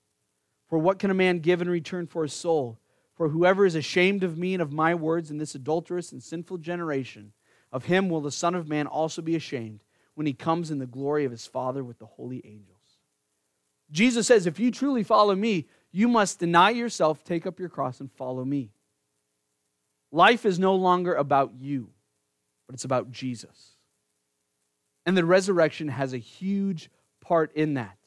For 0.68 0.78
what 0.78 0.98
can 0.98 1.10
a 1.10 1.14
man 1.14 1.38
give 1.38 1.62
in 1.62 1.70
return 1.70 2.06
for 2.06 2.22
his 2.22 2.32
soul? 2.32 2.78
For 3.18 3.30
whoever 3.30 3.66
is 3.66 3.74
ashamed 3.74 4.22
of 4.22 4.38
me 4.38 4.54
and 4.54 4.62
of 4.62 4.72
my 4.72 4.94
words 4.94 5.30
in 5.32 5.38
this 5.38 5.56
adulterous 5.56 6.12
and 6.12 6.22
sinful 6.22 6.58
generation, 6.58 7.32
of 7.72 7.84
him 7.86 8.08
will 8.08 8.20
the 8.20 8.30
Son 8.30 8.54
of 8.54 8.68
Man 8.68 8.86
also 8.86 9.20
be 9.20 9.34
ashamed 9.34 9.82
when 10.14 10.26
he 10.26 10.32
comes 10.32 10.70
in 10.70 10.78
the 10.78 10.86
glory 10.86 11.24
of 11.24 11.32
his 11.32 11.44
Father 11.44 11.82
with 11.82 11.98
the 11.98 12.06
holy 12.06 12.40
angels. 12.44 12.78
Jesus 13.90 14.28
says, 14.28 14.46
If 14.46 14.60
you 14.60 14.70
truly 14.70 15.02
follow 15.02 15.34
me, 15.34 15.66
you 15.90 16.06
must 16.06 16.38
deny 16.38 16.70
yourself, 16.70 17.24
take 17.24 17.44
up 17.44 17.58
your 17.58 17.68
cross, 17.68 17.98
and 17.98 18.10
follow 18.12 18.44
me. 18.44 18.70
Life 20.12 20.46
is 20.46 20.60
no 20.60 20.76
longer 20.76 21.14
about 21.14 21.54
you, 21.58 21.90
but 22.68 22.74
it's 22.74 22.84
about 22.84 23.10
Jesus. 23.10 23.74
And 25.04 25.16
the 25.16 25.24
resurrection 25.24 25.88
has 25.88 26.12
a 26.12 26.18
huge 26.18 26.88
part 27.20 27.52
in 27.54 27.74
that. 27.74 27.98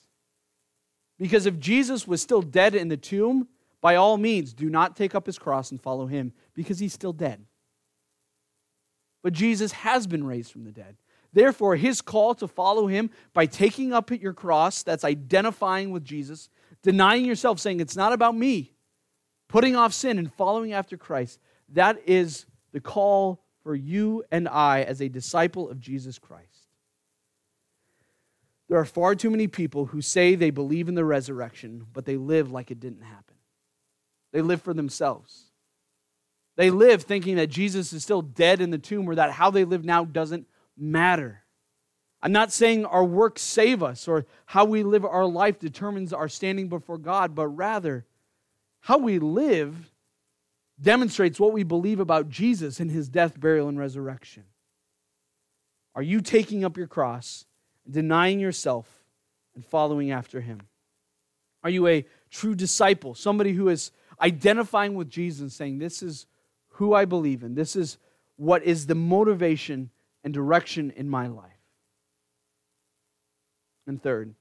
Because 1.20 1.46
if 1.46 1.60
Jesus 1.60 2.08
was 2.08 2.22
still 2.22 2.42
dead 2.42 2.76
in 2.76 2.88
the 2.88 2.98
tomb, 2.98 3.50
by 3.82 3.96
all 3.96 4.18
means, 4.18 4.54
do 4.54 4.70
not 4.70 4.96
take 4.96 5.16
up 5.16 5.26
his 5.26 5.40
cross 5.40 5.72
and 5.72 5.82
follow 5.82 6.06
him 6.06 6.34
because 6.54 6.80
he's 6.80 6.94
still 6.94 7.14
dead. 7.14 7.44
But 9.24 9.34
Jesus 9.34 9.72
has 9.72 10.08
been 10.08 10.24
raised 10.24 10.52
from 10.52 10.64
the 10.64 10.72
dead. 10.72 10.98
therefore, 11.34 11.76
his 11.76 12.02
call 12.02 12.36
to 12.36 12.48
follow 12.48 12.88
him 12.88 13.10
by 13.34 13.46
taking 13.46 13.94
up 13.94 14.12
your 14.12 14.34
cross, 14.34 14.84
that's 14.84 15.04
identifying 15.04 15.92
with 15.92 16.04
Jesus, 16.04 16.50
denying 16.84 17.26
yourself, 17.26 17.60
saying, 17.60 17.80
It's 17.80 17.96
not 17.96 18.14
about 18.14 18.36
me, 18.36 18.74
putting 19.48 19.76
off 19.76 19.94
sin 19.94 20.18
and 20.20 20.34
following 20.34 20.74
after 20.74 20.98
Christ, 20.98 21.40
that 21.70 22.02
is 22.06 22.46
the 22.72 22.82
call 22.82 23.44
for 23.64 23.76
you 23.76 24.24
and 24.32 24.48
I 24.48 24.82
as 24.82 25.02
a 25.02 25.10
disciple 25.10 25.70
of 25.70 25.80
Jesus 25.80 26.20
Christ. 26.20 26.48
There 28.68 28.80
are 28.80 28.86
far 28.86 29.16
too 29.16 29.30
many 29.30 29.48
people 29.48 29.88
who 29.88 30.02
say 30.02 30.36
they 30.36 30.50
believe 30.50 30.88
in 30.88 30.96
the 30.96 31.06
resurrection, 31.06 31.86
but 31.92 32.06
they 32.06 32.16
live 32.16 32.52
like 32.52 32.72
it 32.72 32.80
didn't 32.80 33.04
happen. 33.04 33.31
They 34.32 34.42
live 34.42 34.62
for 34.62 34.74
themselves. 34.74 35.46
They 36.58 36.70
live 36.70 37.04
thinking 37.04 37.38
that 37.38 37.48
Jesus 37.48 37.94
is 37.94 38.04
still 38.04 38.22
dead 38.22 38.62
in 38.62 38.70
the 38.70 38.78
tomb 38.78 39.10
or 39.10 39.16
that 39.16 39.32
how 39.32 39.52
they 39.52 39.66
live 39.66 39.84
now 39.84 40.06
doesn't 40.06 40.48
matter. 40.78 41.44
I'm 42.22 42.32
not 42.32 42.52
saying 42.52 42.86
our 42.86 43.04
works 43.04 43.42
save 43.42 43.82
us 43.82 44.08
or 44.08 44.26
how 44.46 44.66
we 44.66 44.84
live 44.84 45.06
our 45.06 45.26
life 45.26 45.58
determines 45.60 46.14
our 46.14 46.28
standing 46.28 46.70
before 46.70 46.98
God, 46.98 47.34
but 47.34 47.48
rather 47.48 48.06
how 48.82 48.98
we 48.98 49.20
live 49.20 49.92
demonstrates 50.80 51.40
what 51.40 51.54
we 51.54 51.64
believe 51.64 52.00
about 52.00 52.30
Jesus 52.30 52.80
and 52.80 52.92
his 52.92 53.10
death, 53.10 53.40
burial, 53.40 53.70
and 53.70 53.80
resurrection. 53.80 54.44
Are 55.96 56.02
you 56.02 56.22
taking 56.22 56.64
up 56.64 56.78
your 56.78 56.88
cross, 56.88 57.46
denying 57.90 58.40
yourself, 58.40 58.88
and 59.56 59.66
following 59.66 60.12
after 60.12 60.42
him? 60.42 60.62
Are 61.64 61.70
you 61.70 61.88
a 61.88 62.06
true 62.30 62.56
disciple, 62.56 63.14
somebody 63.14 63.54
who 63.54 63.70
is 63.70 63.92
identifying 64.22 64.94
with 64.94 65.10
Jesus 65.10 65.42
and 65.42 65.52
saying, 65.52 65.80
This 65.80 66.04
is 66.04 66.28
who 66.76 66.94
I 66.94 67.06
believe 67.06 67.44
in, 67.44 67.56
this 67.56 67.76
is 67.76 67.98
what 68.38 68.64
is 68.64 68.88
the 68.88 68.96
motivation 68.96 69.90
and 70.24 70.34
direction 70.34 70.92
in 70.96 71.10
my 71.10 71.28
life? 71.28 71.52
And 73.88 74.02
third, 74.02 74.36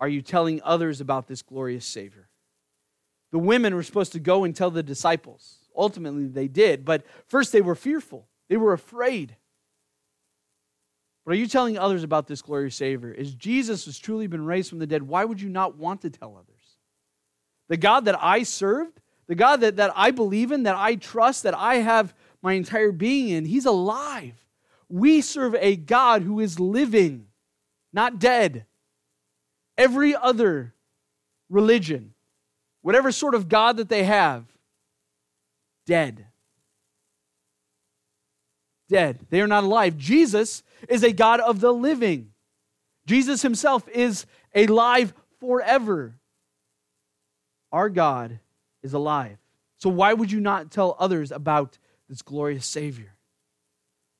are 0.00 0.08
you 0.08 0.22
telling 0.22 0.60
others 0.62 1.00
about 1.00 1.26
this 1.26 1.42
glorious 1.42 1.84
Savior? 1.84 2.28
The 3.30 3.38
women 3.38 3.74
were 3.74 3.82
supposed 3.82 4.12
to 4.12 4.20
go 4.20 4.44
and 4.44 4.54
tell 4.54 4.70
the 4.70 4.82
disciples. 4.82 5.58
Ultimately, 5.76 6.26
they 6.26 6.48
did, 6.48 6.84
but 6.84 7.04
first 7.26 7.52
they 7.52 7.60
were 7.60 7.74
fearful, 7.74 8.26
they 8.48 8.56
were 8.56 8.72
afraid. 8.72 9.36
But 11.24 11.32
are 11.32 11.38
you 11.38 11.46
telling 11.46 11.76
others 11.76 12.04
about 12.04 12.26
this 12.26 12.40
glorious 12.40 12.74
Savior? 12.74 13.12
Is 13.12 13.34
Jesus 13.34 13.84
has 13.84 13.98
truly 13.98 14.26
been 14.26 14.46
raised 14.46 14.70
from 14.70 14.78
the 14.78 14.86
dead? 14.86 15.02
Why 15.02 15.26
would 15.26 15.42
you 15.42 15.50
not 15.50 15.76
want 15.76 16.00
to 16.02 16.10
tell 16.10 16.34
others? 16.36 16.57
The 17.68 17.76
God 17.76 18.06
that 18.06 18.22
I 18.22 18.42
served, 18.42 19.00
the 19.26 19.34
God 19.34 19.60
that, 19.60 19.76
that 19.76 19.92
I 19.94 20.10
believe 20.10 20.52
in, 20.52 20.62
that 20.64 20.76
I 20.76 20.96
trust, 20.96 21.42
that 21.42 21.54
I 21.54 21.76
have 21.76 22.14
my 22.42 22.54
entire 22.54 22.92
being 22.92 23.28
in, 23.30 23.44
He's 23.44 23.66
alive. 23.66 24.34
We 24.88 25.20
serve 25.20 25.54
a 25.56 25.76
God 25.76 26.22
who 26.22 26.40
is 26.40 26.58
living, 26.58 27.26
not 27.92 28.18
dead. 28.18 28.64
Every 29.76 30.16
other 30.16 30.74
religion 31.50 32.14
whatever 32.82 33.12
sort 33.12 33.34
of 33.34 33.48
God 33.48 33.76
that 33.76 33.88
they 33.88 34.04
have, 34.04 34.44
dead. 35.86 36.26
Dead. 38.88 39.18
They 39.30 39.40
are 39.40 39.46
not 39.46 39.64
alive. 39.64 39.98
Jesus 39.98 40.62
is 40.88 41.02
a 41.02 41.12
God 41.12 41.40
of 41.40 41.60
the 41.60 41.72
living. 41.72 42.30
Jesus 43.06 43.42
himself 43.42 43.86
is 43.88 44.24
alive 44.54 45.12
forever. 45.40 46.17
Our 47.72 47.88
God 47.88 48.40
is 48.82 48.92
alive. 48.92 49.38
So, 49.78 49.88
why 49.88 50.12
would 50.12 50.32
you 50.32 50.40
not 50.40 50.70
tell 50.70 50.96
others 50.98 51.30
about 51.30 51.78
this 52.08 52.22
glorious 52.22 52.66
Savior? 52.66 53.14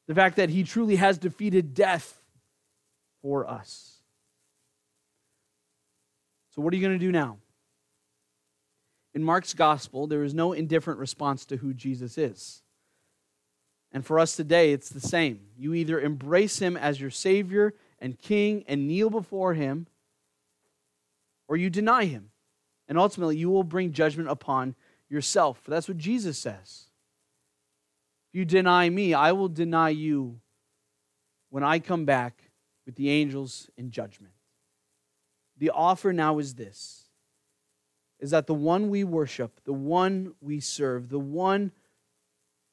The 0.07 0.15
fact 0.15 0.37
that 0.37 0.51
he 0.51 0.63
truly 0.63 0.97
has 0.97 1.19
defeated 1.19 1.75
death 1.75 2.23
for 3.23 3.49
us. 3.49 3.97
So, 6.55 6.63
what 6.63 6.73
are 6.73 6.77
you 6.77 6.87
going 6.87 6.99
to 6.99 7.05
do 7.05 7.13
now? 7.13 7.39
In 9.15 9.25
Mark's 9.25 9.55
gospel, 9.55 10.07
there 10.07 10.23
is 10.23 10.35
no 10.35 10.53
indifferent 10.53 11.01
response 11.01 11.45
to 11.47 11.57
who 11.57 11.75
Jesus 11.75 12.19
is. 12.19 12.63
And 13.91 14.05
for 14.05 14.19
us 14.19 14.37
today, 14.37 14.73
it's 14.73 14.91
the 14.91 15.01
same. 15.01 15.41
You 15.57 15.75
either 15.75 15.99
embrace 16.01 16.59
him 16.59 16.77
as 16.77 17.01
your 17.01 17.11
Savior 17.11 17.75
and 17.99 18.19
King 18.19 18.65
and 18.69 18.87
kneel 18.87 19.11
before 19.11 19.55
him, 19.55 19.87
or 21.49 21.57
you 21.57 21.71
deny 21.71 22.05
him. 22.05 22.31
And 22.89 22.99
ultimately, 22.99 23.37
you 23.37 23.51
will 23.51 23.65
bring 23.65 23.93
judgment 23.93 24.31
upon 24.31 24.75
yourself. 25.09 25.61
That's 25.67 25.89
what 25.89 25.99
Jesus 25.99 26.39
says. 26.39 26.87
If 28.31 28.39
you 28.39 28.45
deny 28.45 28.89
me, 28.89 29.15
I 29.15 29.33
will 29.33 29.49
deny 29.49 29.91
you 29.91 30.41
when 31.51 31.63
I 31.63 31.79
come 31.79 32.05
back 32.05 32.51
with 32.87 32.97
the 32.97 33.11
angels 33.11 33.69
in 33.77 33.91
judgment. 33.91 34.33
The 35.59 35.71
offer 35.71 36.13
now 36.13 36.39
is 36.39 36.55
this 36.55 37.05
is 38.21 38.31
that 38.33 38.49
the 38.49 38.55
one 38.55 38.91
we 38.91 39.05
worship, 39.05 39.61
the 39.65 39.73
one 39.73 40.35
we 40.41 40.59
serve, 40.59 41.09
the 41.09 41.21
one 41.21 41.71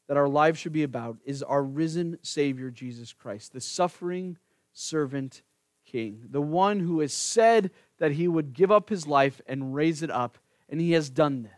that 0.08 0.18
our 0.18 0.28
lives 0.28 0.60
should 0.60 0.74
be 0.74 0.84
about 0.84 1.18
is 1.24 1.44
our 1.44 1.64
risen 1.64 2.18
Savior, 2.24 2.72
Jesus 2.72 3.14
Christ, 3.14 3.54
the 3.54 3.62
suffering 3.62 4.38
servant 4.74 5.44
King, 5.86 6.22
the 6.32 6.42
one 6.42 6.80
who 6.80 7.00
has 7.02 7.14
said 7.14 7.70
that 8.00 8.14
he 8.14 8.28
would 8.28 8.54
give 8.54 8.72
up 8.72 8.90
his 8.90 9.08
life 9.08 9.42
and 9.48 9.74
raise 9.74 10.02
it 10.02 10.12
up, 10.12 10.38
and 10.70 10.82
he 10.82 10.92
has 10.92 11.10
done 11.10 11.44
this. 11.44 11.52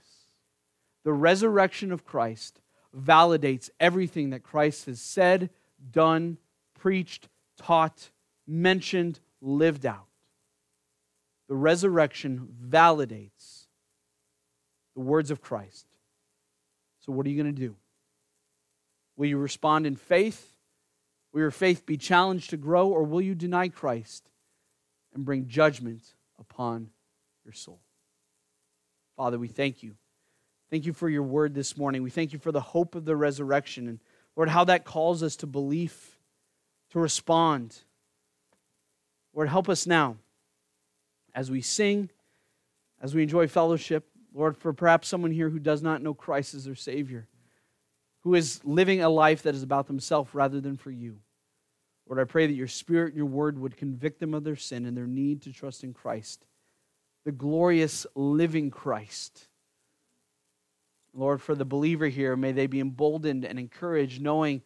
The 1.03 1.13
resurrection 1.13 1.91
of 1.91 2.05
Christ 2.05 2.59
validates 2.95 3.69
everything 3.79 4.31
that 4.31 4.43
Christ 4.43 4.85
has 4.85 5.01
said, 5.01 5.49
done, 5.91 6.37
preached, 6.73 7.29
taught, 7.57 8.11
mentioned, 8.45 9.19
lived 9.41 9.85
out. 9.85 10.07
The 11.47 11.55
resurrection 11.55 12.47
validates 12.67 13.67
the 14.95 15.01
words 15.01 15.31
of 15.31 15.41
Christ. 15.41 15.85
So, 16.99 17.11
what 17.13 17.25
are 17.25 17.29
you 17.29 17.41
going 17.41 17.55
to 17.55 17.61
do? 17.61 17.75
Will 19.15 19.27
you 19.27 19.37
respond 19.37 19.87
in 19.87 19.95
faith? 19.95 20.57
Will 21.31 21.41
your 21.41 21.51
faith 21.51 21.85
be 21.85 21.97
challenged 21.97 22.49
to 22.49 22.57
grow, 22.57 22.89
or 22.89 23.03
will 23.03 23.21
you 23.21 23.35
deny 23.35 23.69
Christ 23.69 24.29
and 25.13 25.23
bring 25.23 25.47
judgment 25.47 26.15
upon 26.39 26.89
your 27.43 27.53
soul? 27.53 27.79
Father, 29.15 29.39
we 29.39 29.47
thank 29.47 29.81
you. 29.83 29.95
Thank 30.69 30.85
you 30.85 30.93
for 30.93 31.09
your 31.09 31.23
word 31.23 31.53
this 31.53 31.77
morning. 31.77 32.03
We 32.03 32.09
thank 32.09 32.33
you 32.33 32.39
for 32.39 32.51
the 32.51 32.61
hope 32.61 32.93
of 32.95 33.05
the 33.05 33.15
resurrection 33.15 33.87
and, 33.87 33.99
Lord, 34.35 34.49
how 34.49 34.65
that 34.65 34.85
calls 34.85 35.23
us 35.23 35.35
to 35.37 35.47
belief, 35.47 36.19
to 36.91 36.99
respond. 36.99 37.77
Lord, 39.33 39.49
help 39.49 39.69
us 39.69 39.87
now 39.87 40.17
as 41.33 41.49
we 41.49 41.61
sing, 41.61 42.09
as 43.01 43.15
we 43.15 43.23
enjoy 43.23 43.47
fellowship. 43.47 44.07
Lord, 44.33 44.57
for 44.57 44.73
perhaps 44.73 45.07
someone 45.07 45.31
here 45.31 45.49
who 45.49 45.59
does 45.59 45.81
not 45.81 46.01
know 46.01 46.13
Christ 46.13 46.53
as 46.53 46.65
their 46.65 46.75
Savior, 46.75 47.27
who 48.21 48.35
is 48.35 48.63
living 48.63 49.01
a 49.01 49.09
life 49.09 49.43
that 49.43 49.55
is 49.55 49.63
about 49.63 49.87
themselves 49.87 50.35
rather 50.35 50.61
than 50.61 50.77
for 50.77 50.91
you. 50.91 51.17
Lord, 52.07 52.19
I 52.19 52.23
pray 52.23 52.47
that 52.47 52.53
your 52.53 52.67
Spirit, 52.67 53.09
and 53.09 53.17
your 53.17 53.25
word 53.25 53.59
would 53.59 53.77
convict 53.77 54.19
them 54.19 54.33
of 54.33 54.43
their 54.43 54.55
sin 54.55 54.85
and 54.85 54.95
their 54.95 55.07
need 55.07 55.41
to 55.43 55.51
trust 55.51 55.83
in 55.83 55.93
Christ, 55.93 56.45
the 57.25 57.31
glorious 57.31 58.07
living 58.15 58.71
Christ. 58.71 59.47
Lord, 61.13 61.41
for 61.41 61.55
the 61.55 61.65
believer 61.65 62.07
here, 62.07 62.35
may 62.35 62.51
they 62.51 62.67
be 62.67 62.79
emboldened 62.79 63.43
and 63.43 63.59
encouraged, 63.59 64.21
knowing 64.21 64.61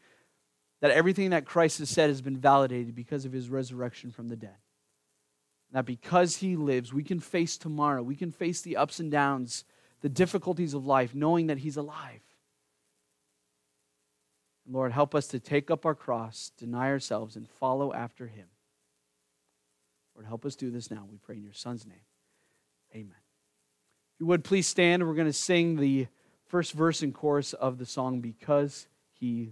that 0.82 0.92
everything 0.92 1.32
that 1.32 1.46
Christ 1.46 1.80
has 1.80 1.90
said 1.90 2.10
has 2.10 2.22
been 2.22 2.38
validated 2.38 2.94
because 2.94 3.26
of 3.26 3.32
his 3.32 3.50
resurrection 3.50 4.12
from 4.12 4.28
the 4.28 4.36
dead 4.36 4.58
that 5.72 5.86
because 5.86 6.38
He 6.38 6.56
lives, 6.56 6.94
we 6.94 7.04
can 7.04 7.20
face 7.20 7.58
tomorrow. 7.58 8.04
We 8.04 8.16
can 8.16 8.32
face 8.32 8.62
the 8.62 8.78
ups 8.78 9.00
and 9.00 9.12
downs, 9.12 9.64
the 10.02 10.10
difficulties 10.10 10.74
of 10.74 10.86
life, 10.86 11.16
knowing 11.16 11.48
that 11.48 11.60
He's 11.60 11.78
alive. 11.78 12.22
Lord, 14.70 14.92
help 14.92 15.16
us 15.16 15.28
to 15.28 15.40
take 15.40 15.72
up 15.72 15.86
our 15.86 15.96
cross, 15.96 16.52
deny 16.58 16.90
ourselves, 16.90 17.36
and 17.36 17.50
follow 17.50 17.94
after 17.94 18.28
Him. 18.28 18.48
Lord, 20.16 20.28
help 20.28 20.46
us 20.46 20.56
do 20.56 20.70
this 20.70 20.92
now. 20.92 21.06
We 21.10 21.18
pray 21.18 21.36
in 21.36 21.44
your 21.44 21.54
Son's 21.54 21.86
name. 21.86 22.06
Amen. 22.94 23.16
If 24.16 24.20
you 24.20 24.26
would 24.28 24.44
please 24.44 24.68
stand, 24.68 25.08
we're 25.08 25.16
going 25.16 25.28
to 25.28 25.34
sing 25.34 25.78
the 25.78 26.08
first 26.46 26.74
verse 26.74 27.02
and 27.02 27.14
chorus 27.14 27.54
of 27.54 27.78
the 27.78 27.86
song, 27.86 28.22
Because 28.22 28.88
He 29.14 29.52